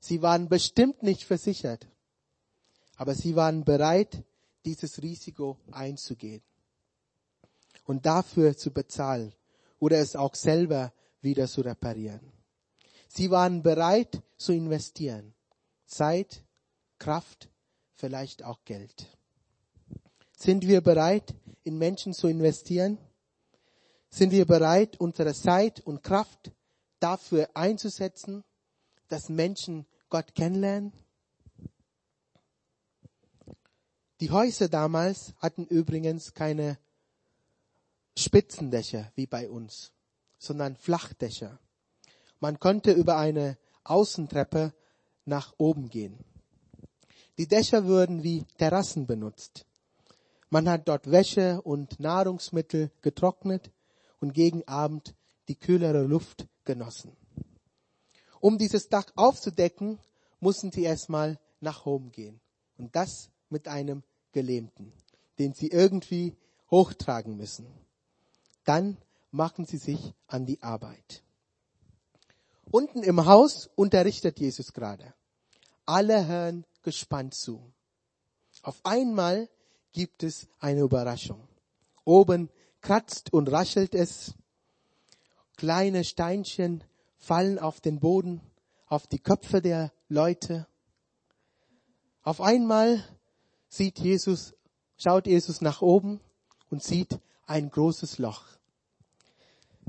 Sie 0.00 0.22
waren 0.22 0.48
bestimmt 0.48 1.02
nicht 1.02 1.24
versichert, 1.24 1.86
aber 2.96 3.14
sie 3.14 3.36
waren 3.36 3.64
bereit, 3.64 4.24
dieses 4.64 5.02
Risiko 5.02 5.58
einzugehen 5.70 6.42
und 7.84 8.06
dafür 8.06 8.56
zu 8.56 8.72
bezahlen 8.72 9.32
oder 9.78 9.98
es 9.98 10.16
auch 10.16 10.34
selber 10.34 10.92
wieder 11.20 11.46
zu 11.46 11.60
reparieren. 11.60 12.35
Sie 13.16 13.30
waren 13.30 13.62
bereit 13.62 14.22
zu 14.36 14.52
investieren. 14.52 15.32
Zeit, 15.86 16.44
Kraft, 16.98 17.48
vielleicht 17.94 18.42
auch 18.42 18.62
Geld. 18.66 19.06
Sind 20.36 20.66
wir 20.66 20.82
bereit, 20.82 21.34
in 21.64 21.78
Menschen 21.78 22.12
zu 22.12 22.28
investieren? 22.28 22.98
Sind 24.10 24.32
wir 24.32 24.44
bereit, 24.44 25.00
unsere 25.00 25.32
Zeit 25.32 25.80
und 25.80 26.02
Kraft 26.02 26.52
dafür 27.00 27.48
einzusetzen, 27.54 28.44
dass 29.08 29.30
Menschen 29.30 29.86
Gott 30.10 30.34
kennenlernen? 30.34 30.92
Die 34.20 34.30
Häuser 34.30 34.68
damals 34.68 35.32
hatten 35.38 35.64
übrigens 35.64 36.34
keine 36.34 36.78
Spitzendächer 38.18 39.10
wie 39.14 39.26
bei 39.26 39.48
uns, 39.48 39.90
sondern 40.36 40.76
Flachdächer. 40.76 41.58
Man 42.40 42.58
konnte 42.58 42.92
über 42.92 43.16
eine 43.16 43.56
Außentreppe 43.84 44.74
nach 45.24 45.54
oben 45.58 45.88
gehen. 45.88 46.18
Die 47.38 47.46
Dächer 47.46 47.84
würden 47.84 48.22
wie 48.22 48.44
Terrassen 48.58 49.06
benutzt. 49.06 49.66
Man 50.48 50.68
hat 50.68 50.88
dort 50.88 51.10
Wäsche 51.10 51.60
und 51.62 52.00
Nahrungsmittel 52.00 52.90
getrocknet 53.02 53.70
und 54.20 54.32
gegen 54.32 54.66
Abend 54.66 55.14
die 55.48 55.56
kühlere 55.56 56.04
Luft 56.04 56.46
genossen. 56.64 57.16
Um 58.40 58.58
dieses 58.58 58.88
Dach 58.88 59.06
aufzudecken, 59.16 59.98
mussten 60.40 60.70
sie 60.70 60.84
erstmal 60.84 61.38
nach 61.60 61.84
oben 61.86 62.12
gehen. 62.12 62.40
Und 62.78 62.94
das 62.94 63.30
mit 63.48 63.68
einem 63.68 64.02
Gelähmten, 64.32 64.92
den 65.38 65.52
sie 65.52 65.68
irgendwie 65.68 66.36
hochtragen 66.70 67.36
müssen. 67.36 67.66
Dann 68.64 68.98
machen 69.30 69.64
sie 69.64 69.78
sich 69.78 70.14
an 70.26 70.46
die 70.46 70.62
Arbeit. 70.62 71.22
Unten 72.70 73.02
im 73.02 73.24
Haus 73.26 73.70
unterrichtet 73.74 74.40
Jesus 74.40 74.72
gerade. 74.72 75.14
Alle 75.84 76.26
hören 76.26 76.64
gespannt 76.82 77.34
zu. 77.34 77.72
Auf 78.62 78.80
einmal 78.84 79.48
gibt 79.92 80.22
es 80.22 80.48
eine 80.58 80.80
Überraschung. 80.80 81.46
Oben 82.04 82.50
kratzt 82.80 83.32
und 83.32 83.50
raschelt 83.50 83.94
es. 83.94 84.34
Kleine 85.56 86.04
Steinchen 86.04 86.84
fallen 87.18 87.58
auf 87.58 87.80
den 87.80 88.00
Boden, 88.00 88.40
auf 88.86 89.06
die 89.06 89.18
Köpfe 89.18 89.62
der 89.62 89.92
Leute. 90.08 90.66
Auf 92.22 92.40
einmal 92.40 93.02
sieht 93.68 93.98
Jesus, 93.98 94.54
schaut 94.96 95.26
Jesus 95.26 95.60
nach 95.60 95.82
oben 95.82 96.20
und 96.70 96.82
sieht 96.82 97.18
ein 97.46 97.70
großes 97.70 98.18
Loch. 98.18 98.44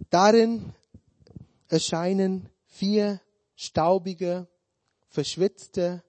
Darin 0.10 0.74
erscheinen 1.68 2.50
vier 2.78 3.20
staubige, 3.56 4.48
verschwitzte, 5.10 6.04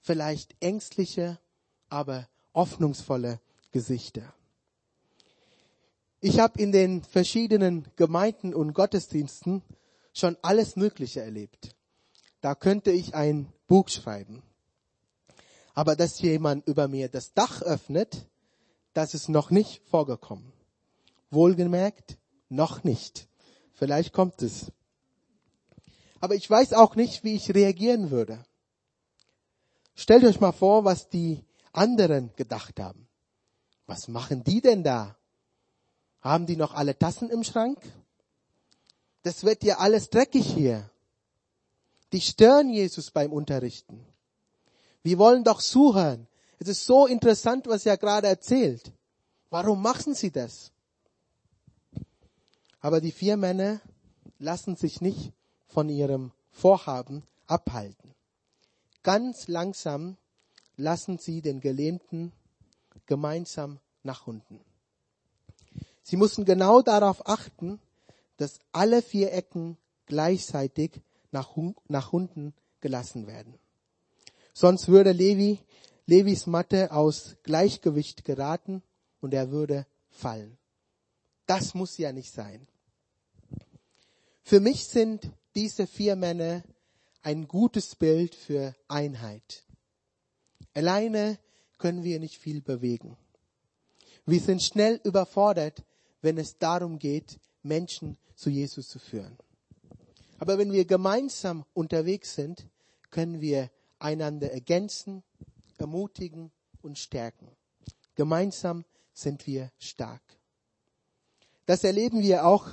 vielleicht 0.00 0.54
ängstliche, 0.60 1.38
aber 1.88 2.28
hoffnungsvolle 2.52 3.40
Gesichter. 3.72 4.34
Ich 6.20 6.38
habe 6.40 6.60
in 6.60 6.72
den 6.72 7.02
verschiedenen 7.02 7.88
Gemeinden 7.96 8.54
und 8.54 8.74
Gottesdiensten 8.74 9.62
schon 10.12 10.36
alles 10.42 10.76
Mögliche 10.76 11.22
erlebt. 11.22 11.74
Da 12.40 12.54
könnte 12.54 12.90
ich 12.90 13.14
ein 13.14 13.50
Buch 13.66 13.88
schreiben. 13.88 14.42
Aber 15.72 15.96
dass 15.96 16.20
jemand 16.20 16.66
über 16.68 16.86
mir 16.86 17.08
das 17.08 17.32
Dach 17.32 17.62
öffnet, 17.62 18.26
das 18.92 19.14
ist 19.14 19.28
noch 19.28 19.50
nicht 19.50 19.82
vorgekommen. 19.88 20.52
Wohlgemerkt, 21.30 22.18
noch 22.48 22.84
nicht. 22.84 23.26
Vielleicht 23.72 24.12
kommt 24.12 24.42
es. 24.42 24.70
Aber 26.24 26.36
ich 26.36 26.48
weiß 26.48 26.72
auch 26.72 26.96
nicht, 26.96 27.22
wie 27.22 27.34
ich 27.34 27.54
reagieren 27.54 28.10
würde. 28.10 28.42
Stellt 29.94 30.24
euch 30.24 30.40
mal 30.40 30.52
vor, 30.52 30.82
was 30.82 31.10
die 31.10 31.44
anderen 31.70 32.34
gedacht 32.34 32.80
haben. 32.80 33.06
Was 33.86 34.08
machen 34.08 34.42
die 34.42 34.62
denn 34.62 34.82
da? 34.82 35.18
Haben 36.22 36.46
die 36.46 36.56
noch 36.56 36.72
alle 36.72 36.98
Tassen 36.98 37.28
im 37.28 37.44
Schrank? 37.44 37.76
Das 39.22 39.44
wird 39.44 39.64
ja 39.64 39.80
alles 39.80 40.08
dreckig 40.08 40.46
hier. 40.46 40.88
Die 42.14 42.22
stören 42.22 42.70
Jesus 42.70 43.10
beim 43.10 43.30
Unterrichten. 43.30 44.06
Wir 45.02 45.18
wollen 45.18 45.44
doch 45.44 45.60
zuhören. 45.60 46.26
Es 46.58 46.68
ist 46.68 46.86
so 46.86 47.06
interessant, 47.06 47.66
was 47.66 47.84
er 47.84 47.98
gerade 47.98 48.28
erzählt. 48.28 48.92
Warum 49.50 49.82
machen 49.82 50.14
sie 50.14 50.30
das? 50.30 50.72
Aber 52.80 53.02
die 53.02 53.12
vier 53.12 53.36
Männer 53.36 53.82
lassen 54.38 54.74
sich 54.76 55.02
nicht 55.02 55.34
von 55.74 55.88
ihrem 55.88 56.30
Vorhaben 56.52 57.24
abhalten. 57.48 58.14
Ganz 59.02 59.48
langsam 59.48 60.16
lassen 60.76 61.18
sie 61.18 61.42
den 61.42 61.60
Gelähmten 61.60 62.30
gemeinsam 63.06 63.80
nach 64.04 64.28
unten. 64.28 64.60
Sie 66.04 66.16
müssen 66.16 66.44
genau 66.44 66.80
darauf 66.80 67.26
achten, 67.26 67.80
dass 68.36 68.60
alle 68.70 69.02
vier 69.02 69.32
Ecken 69.32 69.76
gleichzeitig 70.06 71.00
nach, 71.32 71.56
nach 71.88 72.12
unten 72.12 72.54
gelassen 72.80 73.26
werden. 73.26 73.58
Sonst 74.52 74.86
würde 74.86 75.10
Levi, 75.10 75.58
Levis 76.06 76.46
Matte 76.46 76.92
aus 76.92 77.34
Gleichgewicht 77.42 78.24
geraten 78.24 78.80
und 79.20 79.34
er 79.34 79.50
würde 79.50 79.86
fallen. 80.08 80.56
Das 81.46 81.74
muss 81.74 81.98
ja 81.98 82.12
nicht 82.12 82.32
sein. 82.32 82.68
Für 84.44 84.60
mich 84.60 84.84
sind 84.84 85.32
diese 85.54 85.86
vier 85.86 86.16
Männer 86.16 86.62
ein 87.22 87.48
gutes 87.48 87.94
Bild 87.96 88.34
für 88.34 88.74
Einheit. 88.88 89.64
Alleine 90.74 91.38
können 91.78 92.02
wir 92.02 92.18
nicht 92.18 92.38
viel 92.38 92.60
bewegen. 92.60 93.16
Wir 94.26 94.40
sind 94.40 94.62
schnell 94.62 95.00
überfordert, 95.04 95.84
wenn 96.22 96.38
es 96.38 96.58
darum 96.58 96.98
geht, 96.98 97.38
Menschen 97.62 98.16
zu 98.34 98.50
Jesus 98.50 98.88
zu 98.88 98.98
führen. 98.98 99.36
Aber 100.38 100.58
wenn 100.58 100.72
wir 100.72 100.84
gemeinsam 100.84 101.64
unterwegs 101.74 102.34
sind, 102.34 102.66
können 103.10 103.40
wir 103.40 103.70
einander 103.98 104.50
ergänzen, 104.50 105.22
ermutigen 105.78 106.50
und 106.82 106.98
stärken. 106.98 107.48
Gemeinsam 108.14 108.84
sind 109.12 109.46
wir 109.46 109.70
stark. 109.78 110.22
Das 111.66 111.84
erleben 111.84 112.20
wir 112.20 112.44
auch 112.46 112.68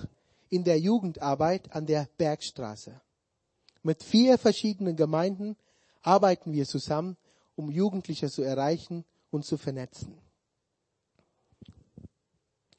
in 0.51 0.63
der 0.65 0.79
Jugendarbeit 0.79 1.73
an 1.73 1.87
der 1.87 2.07
Bergstraße. 2.17 3.01
Mit 3.81 4.03
vier 4.03 4.37
verschiedenen 4.37 4.95
Gemeinden 4.95 5.55
arbeiten 6.01 6.51
wir 6.51 6.67
zusammen, 6.67 7.17
um 7.55 7.71
Jugendliche 7.71 8.29
zu 8.29 8.43
erreichen 8.43 9.05
und 9.31 9.45
zu 9.45 9.57
vernetzen. 9.57 10.19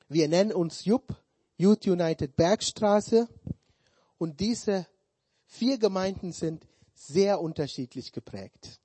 Wir 0.09 0.29
nennen 0.29 0.53
uns 0.53 0.85
JUP, 0.85 1.17
Youth 1.57 1.87
United 1.87 2.37
Bergstraße, 2.37 3.27
und 4.19 4.39
diese 4.39 4.87
vier 5.47 5.79
Gemeinden 5.79 6.33
sind 6.33 6.67
sehr 6.95 7.41
unterschiedlich 7.41 8.13
geprägt. 8.13 8.79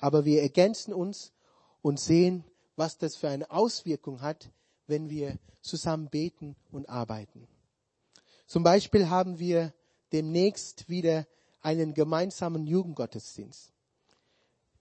Aber 0.00 0.24
wir 0.24 0.42
ergänzen 0.42 0.94
uns 0.94 1.32
und 1.82 2.00
sehen, 2.00 2.42
was 2.74 2.96
das 2.96 3.16
für 3.16 3.28
eine 3.28 3.50
Auswirkung 3.50 4.22
hat, 4.22 4.50
wenn 4.86 5.10
wir 5.10 5.38
zusammen 5.60 6.08
beten 6.08 6.56
und 6.72 6.88
arbeiten. 6.88 7.43
Zum 8.46 8.62
Beispiel 8.62 9.08
haben 9.08 9.38
wir 9.38 9.72
demnächst 10.12 10.88
wieder 10.88 11.26
einen 11.60 11.94
gemeinsamen 11.94 12.66
Jugendgottesdienst. 12.66 13.72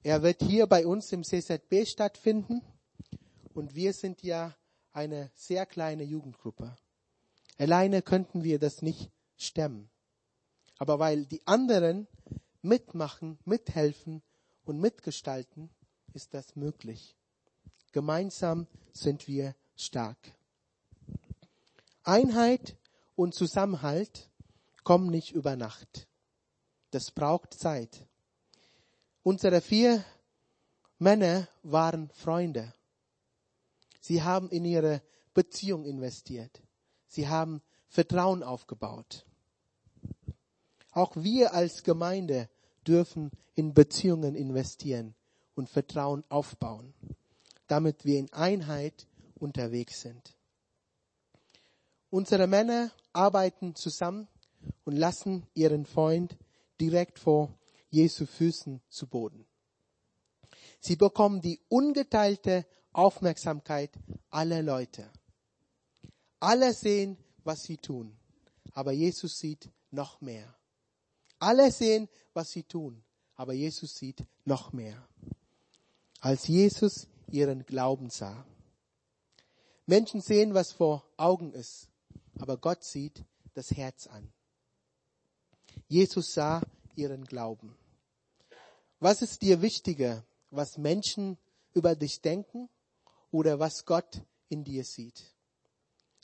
Er 0.04 0.21
wird 0.21 0.41
hier 0.43 0.67
bei 0.67 0.86
uns 0.86 1.12
im 1.13 1.23
CZB 1.23 1.88
stattfinden 1.88 2.62
und 3.54 3.73
wir 3.73 3.93
sind 3.93 4.21
ja 4.21 4.54
eine 4.91 5.32
sehr 5.34 5.65
kleine 5.65 6.04
Jugendgruppe. 6.04 6.76
Alleine 7.58 8.02
könnten 8.02 8.43
wir 8.43 8.60
das 8.60 8.82
nicht 8.82 9.10
stemmen. 9.38 9.89
Aber 10.78 10.99
weil 10.99 11.26
die 11.26 11.45
anderen 11.47 12.08
mitmachen, 12.62 13.39
mithelfen 13.45 14.21
und 14.65 14.80
mitgestalten, 14.80 15.69
ist 16.13 16.34
das 16.34 16.56
möglich. 16.56 17.15
Gemeinsam 17.91 18.67
sind 18.91 19.28
wir 19.28 19.56
stark. 19.76 20.17
Einheit 22.04 22.76
und 23.15 23.34
Zusammenhalt 23.34 24.30
kommen 24.84 25.10
nicht 25.10 25.32
über 25.32 25.56
Nacht. 25.56 26.08
Das 26.91 27.12
braucht 27.12 27.54
Zeit. 27.54 28.08
Unsere 29.23 29.62
vier 29.62 30.04
Männer 30.99 31.47
waren 31.63 32.10
Freunde. 32.10 32.73
Sie 33.99 34.21
haben 34.21 34.49
in 34.49 34.65
ihre 34.65 35.02
Beziehung 35.34 35.86
investiert. 35.86 36.62
Sie 37.08 37.28
haben 37.28 37.62
Vertrauen 37.88 38.43
aufgebaut. 38.43 39.26
Auch 40.91 41.15
wir 41.15 41.54
als 41.54 41.84
Gemeinde 41.84 42.49
dürfen 42.86 43.32
in 43.56 43.73
Beziehungen 43.73 44.36
investieren 44.36 45.15
und 45.56 45.69
Vertrauen 45.69 46.23
aufbauen, 46.30 46.93
damit 47.67 48.06
wir 48.06 48.19
in 48.19 48.32
Einheit 48.34 49.08
unterwegs 49.36 50.02
sind. 50.02 50.36
Unsere 52.10 52.47
Männer 52.47 52.91
arbeiten 53.13 53.76
zusammen 53.76 54.28
und 54.86 54.95
lassen 54.95 55.45
ihren 55.54 55.86
Freund 55.86 56.38
direkt 56.80 57.19
vor 57.19 57.58
Jesu 57.89 58.26
Füßen 58.26 58.82
zu 58.89 59.08
Boden. 59.08 59.45
Sie 60.80 60.95
bekommen 60.95 61.41
die 61.41 61.62
ungeteilte 61.69 62.65
Aufmerksamkeit 62.91 63.91
aller 64.30 64.62
Leute. 64.62 65.10
Alle 66.39 66.73
sehen, 66.73 67.17
was 67.43 67.63
sie 67.63 67.78
tun, 67.78 68.17
aber 68.73 68.91
Jesus 68.91 69.39
sieht 69.39 69.69
noch 69.91 70.19
mehr. 70.21 70.54
Alle 71.39 71.71
sehen, 71.71 72.10
was 72.34 72.52
sie 72.52 72.63
tun, 72.63 73.04
aber 73.36 73.54
Jesus 73.54 73.95
sieht 73.95 74.26
noch 74.45 74.73
mehr. 74.73 75.08
Als 76.19 76.47
Jesus 76.47 77.08
ihren 77.30 77.65
Glauben 77.65 78.10
sah. 78.10 78.45
Menschen 79.86 80.21
sehen, 80.21 80.54
was 80.54 80.71
vor 80.71 81.04
Augen 81.17 81.52
ist, 81.54 81.89
aber 82.39 82.57
Gott 82.57 82.83
sieht 82.83 83.23
das 83.53 83.71
Herz 83.71 84.07
an. 84.07 84.31
Jesus 85.87 86.33
sah 86.33 86.61
ihren 86.95 87.25
Glauben. 87.25 87.75
Was 88.99 89.21
ist 89.21 89.41
dir 89.41 89.61
wichtiger, 89.61 90.23
was 90.49 90.77
Menschen 90.77 91.37
über 91.73 91.95
dich 91.95 92.21
denken 92.21 92.69
oder 93.31 93.59
was 93.59 93.85
Gott 93.85 94.21
in 94.49 94.63
dir 94.63 94.83
sieht? 94.83 95.33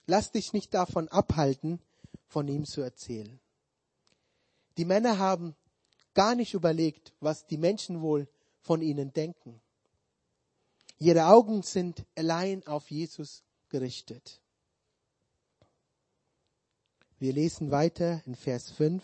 Lass 0.05 0.31
dich 0.31 0.53
nicht 0.53 0.73
davon 0.73 1.07
abhalten, 1.09 1.81
von 2.27 2.47
ihm 2.47 2.65
zu 2.65 2.81
erzählen. 2.81 3.39
Die 4.77 4.85
Männer 4.85 5.17
haben 5.17 5.55
gar 6.13 6.35
nicht 6.35 6.53
überlegt, 6.53 7.13
was 7.19 7.45
die 7.47 7.57
Menschen 7.57 8.01
wohl 8.01 8.27
von 8.61 8.81
ihnen 8.81 9.13
denken. 9.13 9.61
Ihre 10.99 11.27
Augen 11.27 11.63
sind 11.63 12.05
allein 12.15 12.65
auf 12.67 12.91
Jesus 12.91 13.43
gerichtet. 13.69 14.41
Wir 17.19 17.34
lesen 17.34 17.69
weiter 17.69 18.21
in 18.25 18.36
Vers 18.36 18.71
5. 18.71 19.03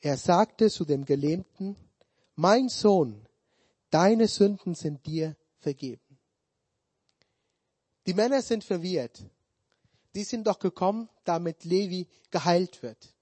Er 0.00 0.16
sagte 0.16 0.68
zu 0.70 0.84
dem 0.84 1.04
Gelähmten, 1.04 1.76
mein 2.34 2.68
Sohn, 2.68 3.24
deine 3.90 4.26
Sünden 4.26 4.74
sind 4.74 5.06
dir 5.06 5.36
vergeben. 5.58 6.18
Die 8.06 8.14
Männer 8.14 8.42
sind 8.42 8.64
verwirrt. 8.64 9.22
Die 10.16 10.24
sind 10.24 10.48
doch 10.48 10.58
gekommen, 10.58 11.08
damit 11.22 11.64
Levi 11.64 12.08
geheilt 12.32 12.82
wird. 12.82 13.14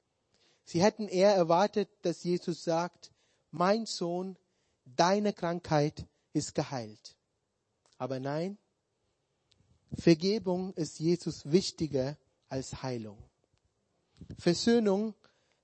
Sie 0.64 0.83
hätten 0.83 1.09
eher 1.09 1.35
erwartet, 1.35 1.90
dass 2.02 2.24
Jesus 2.24 2.64
sagt, 2.64 3.12
mein 3.50 3.85
Sohn, 3.85 4.38
deine 4.85 5.35
Krankheit 5.35 6.07
ist 6.33 6.54
geheilt. 6.54 7.16
Aber 7.98 8.18
nein, 8.18 8.57
Vergebung 9.92 10.72
ist 10.74 10.98
Jesus 10.98 11.50
wichtiger 11.50 12.16
als 12.48 12.83
Heilung. 12.83 13.27
Versöhnung 14.38 15.14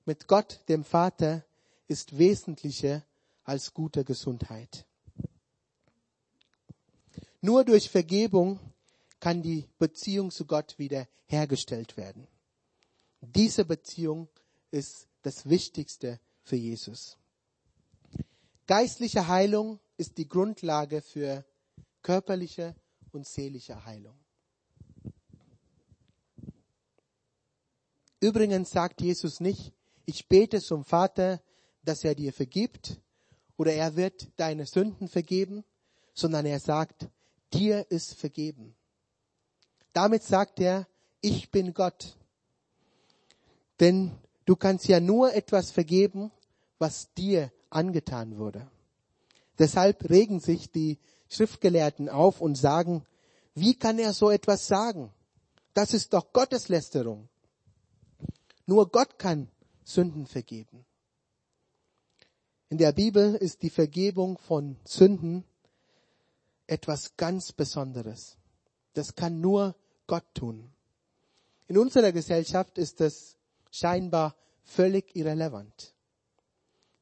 mit 0.05 0.29
Gott, 0.29 0.61
dem 0.69 0.85
Vater, 0.85 1.45
ist 1.89 2.19
wesentlicher 2.19 3.05
als 3.45 3.75
gute 3.75 4.05
Gesundheit. 4.05 4.87
Nur 7.41 7.65
durch 7.65 7.91
Vergebung 7.91 8.59
kann 9.21 9.43
die 9.43 9.69
Beziehung 9.79 10.31
zu 10.31 10.47
Gott 10.47 10.79
wieder 10.79 11.07
hergestellt 11.27 11.97
werden. 11.97 12.27
Diese 13.21 13.65
Beziehung 13.65 14.29
ist 14.71 15.09
das 15.23 15.49
Wichtigste 15.49 16.21
für 16.43 16.57
Jesus. 16.57 17.17
Geistliche 18.67 19.29
Heilung 19.29 19.79
ist 19.97 20.17
die 20.19 20.29
Grundlage 20.29 21.03
für 21.03 21.45
körperliche 22.03 22.75
und 23.13 23.27
seelische 23.27 23.85
Heilung. 23.85 24.24
Übrigens 28.25 28.71
sagt 28.71 29.03
Jesus 29.03 29.41
nicht, 29.41 29.75
ich 30.07 30.29
bete 30.29 30.63
zum 30.63 30.83
Vater, 30.83 31.43
dass 31.83 32.05
er 32.05 32.15
dir 32.15 32.33
vergibt 32.33 32.99
oder 33.59 33.75
er 33.75 33.97
wird 33.97 34.29
deine 34.37 34.65
Sünden 34.65 35.09
vergeben, 35.09 35.63
sondern 36.15 36.47
er 36.47 36.59
sagt, 36.59 37.11
dir 37.53 37.85
ist 37.91 38.15
vergeben. 38.15 38.75
Damit 39.93 40.23
sagt 40.23 40.59
er, 40.59 40.89
ich 41.21 41.51
bin 41.51 41.75
Gott. 41.75 42.17
Denn 43.81 44.13
du 44.47 44.57
kannst 44.57 44.89
ja 44.89 45.01
nur 45.01 45.35
etwas 45.35 45.71
vergeben, 45.71 46.33
was 46.79 47.13
dir 47.13 47.53
angetan 47.69 48.39
wurde. 48.39 48.67
Deshalb 49.59 50.09
regen 50.09 50.41
sich 50.41 50.71
die 50.71 50.99
Schriftgelehrten 51.29 52.09
auf 52.09 52.41
und 52.41 52.55
sagen, 52.55 53.05
wie 53.55 53.75
kann 53.75 53.99
er 53.99 54.15
so 54.15 54.31
etwas 54.31 54.67
sagen? 54.67 55.13
Das 55.75 55.93
ist 55.93 56.15
doch 56.15 56.33
Gotteslästerung. 56.33 57.29
Nur 58.67 58.89
Gott 58.89 59.19
kann 59.19 59.49
Sünden 59.85 60.27
vergeben. 60.27 60.85
In 62.71 62.79
der 62.79 62.93
Bibel 62.93 63.35
ist 63.35 63.63
die 63.63 63.71
Vergebung 63.71 64.39
von 64.39 64.77
Sünden 64.85 65.45
etwas 66.67 67.17
ganz 67.17 67.53
Besonderes. 67.53 68.39
Das 68.95 69.15
kann 69.15 69.41
nur 69.41 69.77
Gott 70.07 70.25
tun. 70.35 70.73
In 71.69 71.79
unserer 71.79 72.13
Gesellschaft 72.13 72.79
ist 72.79 73.01
das 73.01 73.37
scheinbar 73.71 74.35
völlig 74.63 75.15
irrelevant. 75.15 75.95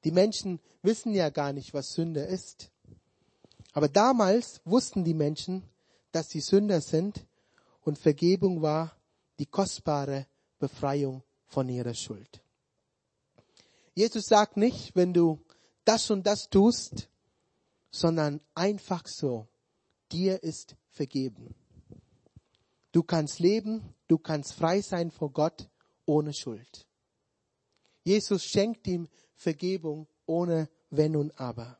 Die 0.04 0.10
Menschen 0.10 0.60
wissen 0.82 1.14
ja 1.14 1.30
gar 1.30 1.52
nicht, 1.52 1.74
was 1.74 1.92
Sünde 1.92 2.22
ist. 2.22 2.70
Aber 3.72 3.88
damals 3.88 4.60
wussten 4.64 5.04
die 5.04 5.14
Menschen, 5.14 5.62
dass 6.10 6.30
sie 6.30 6.40
Sünder 6.40 6.80
sind 6.80 7.24
und 7.82 7.98
Vergebung 7.98 8.62
war 8.62 8.96
die 9.38 9.46
kostbare 9.46 10.26
Befreiung 10.58 11.22
von 11.52 11.68
ihrer 11.68 11.94
Schuld. 11.94 12.42
Jesus 13.94 14.24
sagt 14.24 14.56
nicht, 14.56 14.96
wenn 14.96 15.12
du 15.12 15.38
das 15.84 16.10
und 16.10 16.26
das 16.26 16.48
tust, 16.48 17.10
sondern 17.90 18.40
einfach 18.54 19.06
so, 19.06 19.46
dir 20.10 20.42
ist 20.42 20.76
vergeben. 20.88 21.54
Du 22.92 23.02
kannst 23.02 23.38
leben, 23.38 23.94
du 24.08 24.16
kannst 24.18 24.54
frei 24.54 24.80
sein 24.80 25.10
vor 25.10 25.30
Gott 25.30 25.68
ohne 26.06 26.32
Schuld. 26.32 26.86
Jesus 28.04 28.44
schenkt 28.44 28.86
ihm 28.86 29.08
Vergebung 29.34 30.06
ohne 30.24 30.68
Wenn 30.90 31.16
und 31.16 31.38
Aber. 31.38 31.78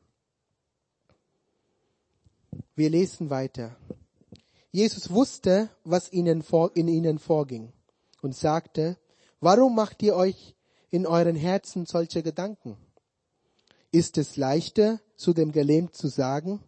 Wir 2.75 2.89
lesen 2.89 3.29
weiter. 3.29 3.75
Jesus 4.71 5.09
wusste, 5.09 5.69
was 5.83 6.11
ihnen 6.11 6.41
vor, 6.41 6.75
in 6.75 6.87
ihnen 6.87 7.19
vorging 7.19 7.73
und 8.21 8.35
sagte, 8.35 8.97
warum 9.43 9.75
macht 9.75 10.01
ihr 10.01 10.15
euch 10.15 10.55
in 10.89 11.05
euren 11.05 11.35
Herzen 11.35 11.85
solche 11.85 12.23
Gedanken? 12.23 12.77
Ist 13.91 14.17
es 14.17 14.37
leichter, 14.37 14.99
zu 15.15 15.33
dem 15.33 15.51
Gelähmt 15.51 15.95
zu 15.95 16.07
sagen, 16.07 16.61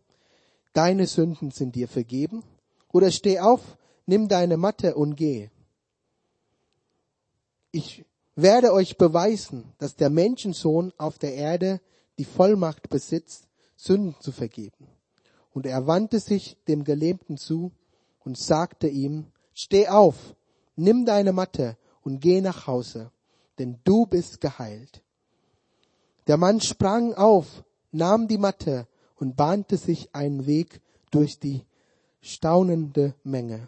deine 0.74 1.08
Sünden 1.08 1.52
sind 1.52 1.76
dir 1.76 1.88
vergeben? 1.88 2.44
Oder 2.92 3.12
steh 3.12 3.40
auf, 3.40 3.78
nimm 4.06 4.28
deine 4.28 4.58
Matte 4.58 4.96
und 4.96 5.16
geh. 5.16 5.50
Ich 7.72 8.06
werde 8.36 8.74
euch 8.74 8.98
beweisen, 8.98 9.74
dass 9.78 9.96
der 9.96 10.10
Menschensohn 10.10 10.94
auf 10.98 11.18
der 11.18 11.34
Erde 11.34 11.82
die 12.18 12.26
Vollmacht 12.26 12.90
besitzt, 12.90 13.48
Sünden 13.76 14.16
zu 14.20 14.32
vergeben. 14.32 14.88
Und 15.52 15.66
er 15.66 15.88
wandte 15.88 16.20
sich 16.20 16.58
dem 16.68 16.84
Gelähmten 16.84 17.38
zu 17.38 17.72
und 18.24 18.38
sagte 18.38 18.88
ihm, 18.88 19.28
steh 19.54 19.88
auf, 19.88 20.36
nimm 20.76 21.06
deine 21.06 21.34
Matte 21.34 21.78
und 22.06 22.20
geh 22.22 22.40
nach 22.40 22.68
Hause, 22.68 23.12
denn 23.58 23.80
du 23.84 24.06
bist 24.06 24.40
geheilt. 24.40 25.02
Der 26.28 26.38
Mann 26.38 26.62
sprang 26.62 27.16
auf, 27.16 27.64
nahm 27.92 28.28
die 28.28 28.38
Matte 28.38 28.88
und 29.16 29.36
bahnte 29.36 29.76
sich 29.76 30.14
einen 30.14 30.46
Weg 30.46 30.82
durch 31.10 31.40
die 31.40 31.66
staunende 32.22 33.16
Menge. 33.24 33.68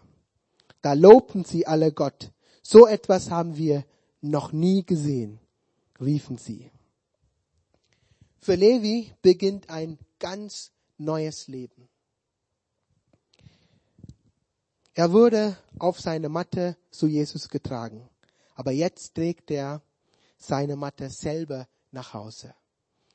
Da 0.81 0.93
lobten 0.93 1.45
sie 1.45 1.65
alle 1.65 1.91
Gott. 1.91 2.31
So 2.61 2.85
etwas 2.85 3.31
haben 3.31 3.57
wir 3.57 3.85
noch 4.21 4.51
nie 4.51 4.85
gesehen, 4.85 5.39
riefen 5.99 6.37
sie. 6.37 6.71
Für 8.39 8.55
Levi 8.55 9.13
beginnt 9.21 9.69
ein 9.69 9.97
ganz 10.19 10.71
neues 10.97 11.47
Leben. 11.47 11.87
Er 14.93 15.11
wurde 15.11 15.57
auf 15.79 15.99
seine 15.99 16.29
Matte 16.29 16.75
zu 16.91 17.07
Jesus 17.07 17.49
getragen, 17.49 18.09
aber 18.57 18.71
jetzt 18.71 19.13
trägt 19.13 19.51
er 19.51 19.83
seine 20.35 20.75
Matte 20.75 21.11
selber 21.11 21.67
nach 21.91 22.15
Hause. 22.15 22.55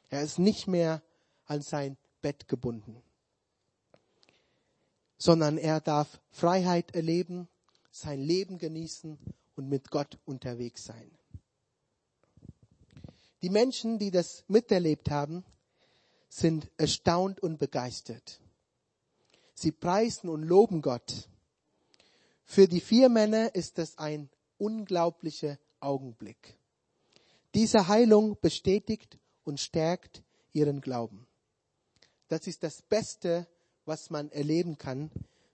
Er 0.08 0.22
ist 0.22 0.38
nicht 0.38 0.68
mehr 0.68 1.02
an 1.46 1.62
sein 1.62 1.96
Bett 2.22 2.46
gebunden, 2.46 3.02
sondern 5.18 5.58
er 5.58 5.80
darf 5.80 6.20
Freiheit 6.30 6.94
erleben, 6.94 7.48
sein 7.90 8.20
Leben 8.20 8.58
genießen 8.58 9.18
und 9.56 9.68
mit 9.68 9.90
Gott 9.90 10.16
unterwegs 10.24 10.84
sein. 10.84 11.10
Die 13.42 13.50
Menschen, 13.50 13.98
die 13.98 14.12
das 14.12 14.44
miterlebt 14.46 15.10
haben, 15.10 15.44
sind 16.28 16.70
erstaunt 16.76 17.40
und 17.40 17.58
begeistert. 17.58 18.40
Sie 19.54 19.72
preisen 19.72 20.28
und 20.28 20.44
loben 20.44 20.82
Gott. 20.82 21.28
Für 22.44 22.68
die 22.68 22.80
vier 22.80 23.08
Männer 23.08 23.56
ist 23.56 23.80
es 23.80 23.98
ein 23.98 24.30
unglaublicher 24.62 25.58
Augenblick. 25.80 26.56
Diese 27.52 27.88
Heilung 27.88 28.38
bestätigt 28.40 29.18
und 29.42 29.58
stärkt 29.58 30.22
ihren 30.52 30.80
Glauben. 30.80 31.26
Das 32.28 32.46
ist 32.46 32.62
das 32.62 32.80
Beste, 32.82 33.48
was 33.84 34.08
man 34.08 34.30
erleben 34.30 34.78
kann, 34.78 35.10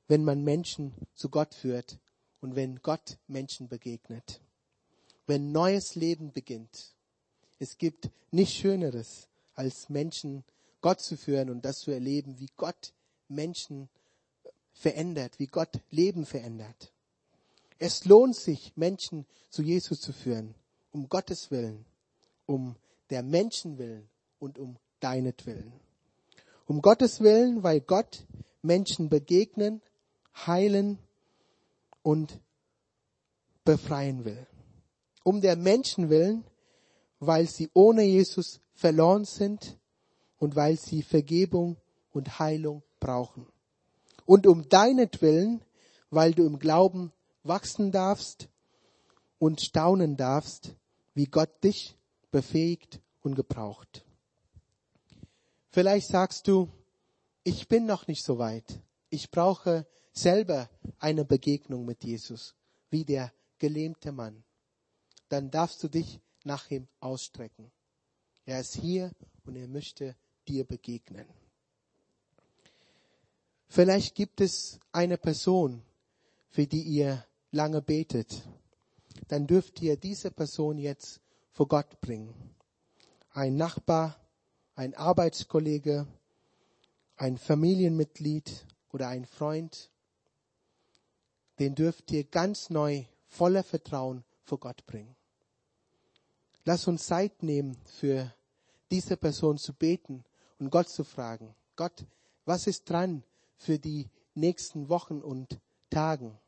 wenn 0.09 0.25
man 0.25 0.45
Menschen 0.45 0.93
zu 1.15 1.31
Gott 1.31 1.55
führt 1.55 1.99
und 2.43 2.55
wenn 2.55 2.83
Gott 2.83 3.19
Menschen 3.27 3.69
begegnet. 3.69 4.43
Wenn 5.27 5.53
neues 5.53 5.95
Leben 5.95 6.33
beginnt. 6.33 6.95
Es 7.59 7.79
gibt 7.79 8.11
nichts 8.31 8.57
Schöneres, 8.57 9.27
als 9.55 9.89
Menschen 9.89 10.45
Gott 10.83 11.01
zu 11.01 11.17
führen 11.17 11.49
und 11.49 11.65
das 11.65 11.81
zu 11.81 11.91
erleben, 11.91 12.39
wie 12.39 12.51
Gott 12.57 12.93
Menschen 13.27 13.89
verändert, 14.73 15.39
wie 15.39 15.47
Gott 15.47 15.81
Leben 15.91 16.27
verändert. 16.27 16.93
Es 17.79 18.05
lohnt 18.05 18.35
sich, 18.35 18.73
Menschen 18.77 19.27
zu 19.51 19.63
Jesus 19.63 20.01
zu 20.01 20.13
führen, 20.13 20.55
um 20.91 21.09
Gottes 21.09 21.51
Willen, 21.51 21.85
um 22.47 22.77
der 23.11 23.23
Menschen 23.23 23.79
willen 23.79 24.09
und 24.39 24.59
um 24.59 24.77
deinetwillen. 25.01 25.73
Um 26.67 26.83
Gottes 26.83 27.21
Willen, 27.21 27.63
weil 27.63 27.81
Gott 27.81 28.27
Menschen 28.63 29.09
begegnen, 29.09 29.81
heilen 30.47 30.99
und 32.03 32.41
befreien 33.65 34.25
will. 34.25 34.47
Um 35.23 35.41
der 35.41 35.57
Menschen 35.57 36.11
willen, 36.11 36.45
weil 37.21 37.49
sie 37.49 37.71
ohne 37.75 38.03
Jesus 38.03 38.61
verloren 38.75 39.25
sind 39.25 39.79
und 40.39 40.57
weil 40.57 40.79
sie 40.79 41.03
Vergebung 41.03 41.77
und 42.11 42.39
Heilung 42.39 42.83
brauchen. 43.01 43.47
Und 44.25 44.47
um 44.47 44.69
deinetwillen, 44.69 45.63
weil 46.11 46.33
du 46.33 46.45
im 46.45 46.59
Glauben 46.59 47.13
wachsen 47.49 47.91
darfst 47.91 48.49
und 49.39 49.61
staunen 49.61 50.17
darfst, 50.17 50.75
wie 51.15 51.27
Gott 51.27 51.65
dich 51.65 51.97
befähigt 52.31 53.01
und 53.23 53.35
gebraucht. 53.35 54.05
Vielleicht 55.71 56.09
sagst 56.09 56.49
du, 56.49 56.69
ich 57.45 57.69
bin 57.69 57.87
noch 57.87 58.07
nicht 58.07 58.25
so 58.25 58.39
weit. 58.39 58.81
Ich 59.11 59.31
brauche 59.31 59.87
selber 60.13 60.69
eine 60.99 61.25
Begegnung 61.25 61.85
mit 61.85 62.05
Jesus, 62.05 62.55
wie 62.91 63.05
der 63.05 63.33
gelähmte 63.59 64.13
Mann. 64.13 64.45
Dann 65.29 65.51
darfst 65.51 65.83
du 65.83 65.89
dich 65.89 66.21
nach 66.45 66.71
ihm 66.71 66.89
ausstrecken. 67.01 67.71
Er 68.45 68.61
ist 68.61 68.77
hier 68.77 69.13
und 69.45 69.57
er 69.57 69.69
möchte 69.69 70.17
dir 70.47 70.65
begegnen. 70.65 71.27
Vielleicht 73.69 74.15
gibt 74.15 74.41
es 74.41 74.81
eine 74.93 75.19
Person, 75.19 75.83
für 76.49 76.67
die 76.67 76.83
ihr 76.83 77.25
lange 77.51 77.83
betet. 77.83 78.43
Dann 79.29 79.47
dürft 79.47 79.81
ihr 79.83 79.97
diese 79.97 80.31
Person 80.31 80.79
jetzt 80.79 81.21
vor 81.53 81.69
Gott 81.69 82.01
bringen. 82.01 82.35
Ein 83.31 83.57
Nachbar, 83.57 84.17
ein 84.75 84.95
Arbeitskollege, 84.95 86.07
ein 87.17 87.37
Familienmitglied 87.37 88.67
oder 88.93 89.09
ein 89.09 89.25
Freund, 89.25 89.91
den 91.59 91.75
dürft 91.75 92.11
ihr 92.13 92.25
ganz 92.25 92.71
neu 92.71 93.05
voller 93.27 93.65
Vertrauen 93.65 94.25
vor 94.45 94.59
Gott 94.61 94.87
bringen. 94.87 95.17
Lass 96.65 96.87
uns 96.87 97.07
Zeit 97.07 97.43
nehmen, 97.43 97.77
für 97.85 98.33
diese 98.91 99.17
Person 99.17 99.59
zu 99.59 99.73
beten 99.73 100.25
und 100.59 100.71
Gott 100.71 100.89
zu 100.89 101.05
fragen, 101.05 101.55
Gott, 101.77 102.05
was 102.45 102.67
ist 102.67 102.89
dran 102.89 103.23
für 103.57 103.79
die 103.79 104.09
nächsten 104.35 104.89
Wochen 104.89 105.21
und 105.21 105.59
Tagen? 105.91 106.39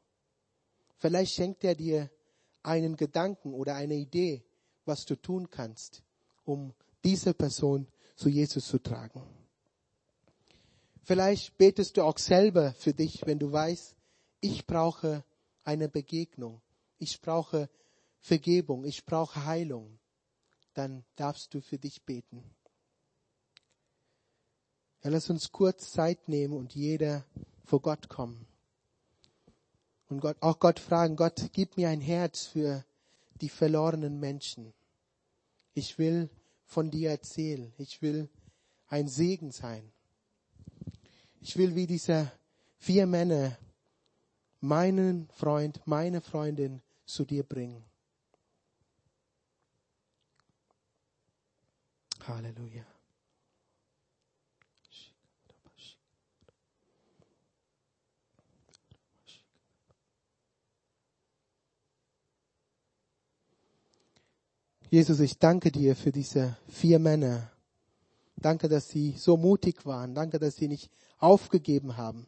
Vielleicht 1.00 1.32
schenkt 1.32 1.64
er 1.64 1.74
dir 1.74 2.10
einen 2.62 2.94
Gedanken 2.94 3.54
oder 3.54 3.74
eine 3.74 3.94
Idee, 3.94 4.44
was 4.84 5.06
du 5.06 5.16
tun 5.16 5.48
kannst, 5.50 6.02
um 6.44 6.74
diese 7.04 7.32
Person 7.32 7.88
zu 8.16 8.28
Jesus 8.28 8.66
zu 8.66 8.78
tragen. 8.78 9.22
Vielleicht 11.02 11.56
betest 11.56 11.96
du 11.96 12.02
auch 12.02 12.18
selber 12.18 12.74
für 12.74 12.92
dich, 12.92 13.22
wenn 13.24 13.38
du 13.38 13.50
weißt, 13.50 13.96
ich 14.42 14.66
brauche 14.66 15.24
eine 15.64 15.88
Begegnung, 15.88 16.60
ich 16.98 17.18
brauche 17.22 17.70
Vergebung, 18.20 18.84
ich 18.84 19.06
brauche 19.06 19.46
Heilung. 19.46 19.98
Dann 20.74 21.04
darfst 21.16 21.54
du 21.54 21.62
für 21.62 21.78
dich 21.78 22.02
beten. 22.02 22.44
Ja, 25.02 25.08
lass 25.08 25.30
uns 25.30 25.50
kurz 25.50 25.92
Zeit 25.92 26.28
nehmen 26.28 26.54
und 26.54 26.74
jeder 26.74 27.24
vor 27.64 27.80
Gott 27.80 28.10
kommen. 28.10 28.49
Und 30.10 30.20
Gott, 30.20 30.36
auch 30.40 30.58
Gott 30.58 30.80
fragen, 30.80 31.14
Gott, 31.14 31.50
gib 31.52 31.76
mir 31.76 31.88
ein 31.88 32.00
Herz 32.00 32.44
für 32.46 32.84
die 33.40 33.48
verlorenen 33.48 34.18
Menschen. 34.18 34.74
Ich 35.72 35.98
will 35.98 36.28
von 36.64 36.90
dir 36.90 37.10
erzählen. 37.10 37.72
Ich 37.78 38.02
will 38.02 38.28
ein 38.88 39.06
Segen 39.06 39.52
sein. 39.52 39.92
Ich 41.40 41.56
will 41.56 41.76
wie 41.76 41.86
diese 41.86 42.30
vier 42.76 43.06
Männer 43.06 43.56
meinen 44.60 45.28
Freund, 45.30 45.80
meine 45.86 46.20
Freundin 46.20 46.82
zu 47.06 47.24
dir 47.24 47.44
bringen. 47.44 47.84
Halleluja. 52.26 52.84
Jesus, 64.92 65.20
ich 65.20 65.38
danke 65.38 65.70
dir 65.70 65.94
für 65.94 66.10
diese 66.10 66.56
vier 66.66 66.98
Männer. 66.98 67.52
Danke, 68.34 68.68
dass 68.68 68.88
sie 68.88 69.12
so 69.16 69.36
mutig 69.36 69.86
waren. 69.86 70.16
Danke, 70.16 70.40
dass 70.40 70.56
sie 70.56 70.66
nicht 70.66 70.90
aufgegeben 71.18 71.96
haben. 71.96 72.26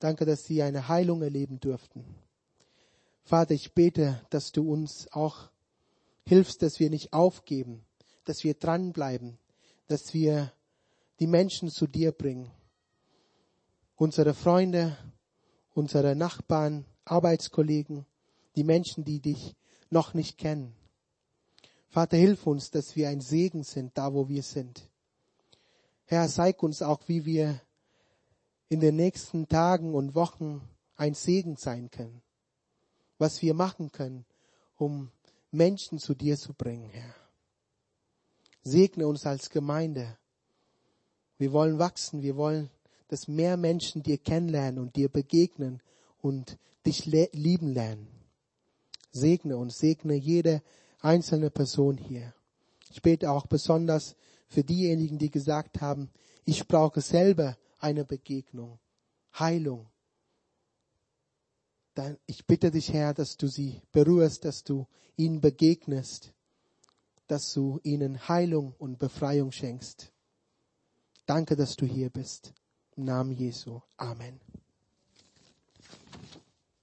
Danke, 0.00 0.24
dass 0.24 0.42
sie 0.42 0.64
eine 0.64 0.88
Heilung 0.88 1.22
erleben 1.22 1.60
durften. 1.60 2.04
Vater, 3.22 3.54
ich 3.54 3.72
bete, 3.72 4.20
dass 4.30 4.50
du 4.50 4.68
uns 4.68 5.12
auch 5.12 5.48
hilfst, 6.26 6.60
dass 6.62 6.80
wir 6.80 6.90
nicht 6.90 7.12
aufgeben, 7.12 7.84
dass 8.24 8.42
wir 8.42 8.54
dranbleiben, 8.54 9.38
dass 9.86 10.12
wir 10.12 10.52
die 11.20 11.28
Menschen 11.28 11.70
zu 11.70 11.86
dir 11.86 12.10
bringen. 12.10 12.50
Unsere 13.94 14.34
Freunde, 14.34 14.96
unsere 15.72 16.16
Nachbarn, 16.16 16.84
Arbeitskollegen, 17.04 18.06
die 18.56 18.64
Menschen, 18.64 19.04
die 19.04 19.20
dich 19.20 19.54
noch 19.88 20.14
nicht 20.14 20.36
kennen. 20.36 20.74
Vater, 21.90 22.16
hilf 22.16 22.46
uns, 22.46 22.70
dass 22.70 22.94
wir 22.94 23.08
ein 23.08 23.20
Segen 23.20 23.64
sind, 23.64 23.98
da 23.98 24.14
wo 24.14 24.28
wir 24.28 24.44
sind. 24.44 24.88
Herr, 26.04 26.28
zeig 26.28 26.62
uns 26.62 26.82
auch, 26.82 27.00
wie 27.08 27.24
wir 27.24 27.60
in 28.68 28.78
den 28.78 28.94
nächsten 28.94 29.48
Tagen 29.48 29.94
und 29.94 30.14
Wochen 30.14 30.62
ein 30.94 31.14
Segen 31.14 31.56
sein 31.56 31.90
können. 31.90 32.22
Was 33.18 33.42
wir 33.42 33.54
machen 33.54 33.90
können, 33.90 34.24
um 34.76 35.10
Menschen 35.50 35.98
zu 35.98 36.14
dir 36.14 36.38
zu 36.38 36.54
bringen, 36.54 36.88
Herr. 36.90 37.14
Segne 38.62 39.08
uns 39.08 39.26
als 39.26 39.50
Gemeinde. 39.50 40.16
Wir 41.38 41.52
wollen 41.52 41.80
wachsen, 41.80 42.22
wir 42.22 42.36
wollen, 42.36 42.70
dass 43.08 43.26
mehr 43.26 43.56
Menschen 43.56 44.04
dir 44.04 44.18
kennenlernen 44.18 44.78
und 44.78 44.94
dir 44.94 45.08
begegnen 45.08 45.82
und 46.22 46.56
dich 46.86 47.06
lieben 47.06 47.72
lernen. 47.72 48.06
Segne 49.10 49.56
uns, 49.56 49.78
segne 49.78 50.14
jede 50.14 50.62
einzelne 51.00 51.50
Person 51.50 51.96
hier. 51.96 52.34
Ich 52.90 53.02
bete 53.02 53.30
auch 53.30 53.46
besonders 53.46 54.16
für 54.48 54.64
diejenigen, 54.64 55.18
die 55.18 55.30
gesagt 55.30 55.80
haben, 55.80 56.10
ich 56.44 56.66
brauche 56.66 57.00
selber 57.00 57.56
eine 57.78 58.04
Begegnung, 58.04 58.78
Heilung. 59.38 59.88
Dann, 61.94 62.18
ich 62.26 62.46
bitte 62.46 62.70
dich, 62.70 62.92
Herr, 62.92 63.14
dass 63.14 63.36
du 63.36 63.46
sie 63.46 63.80
berührst, 63.92 64.44
dass 64.44 64.64
du 64.64 64.86
ihnen 65.16 65.40
begegnest, 65.40 66.32
dass 67.26 67.52
du 67.52 67.78
ihnen 67.82 68.28
Heilung 68.28 68.74
und 68.78 68.98
Befreiung 68.98 69.52
schenkst. 69.52 70.12
Danke, 71.26 71.54
dass 71.56 71.76
du 71.76 71.86
hier 71.86 72.10
bist. 72.10 72.52
Im 72.96 73.04
Namen 73.04 73.32
Jesu. 73.32 73.80
Amen. 73.96 74.40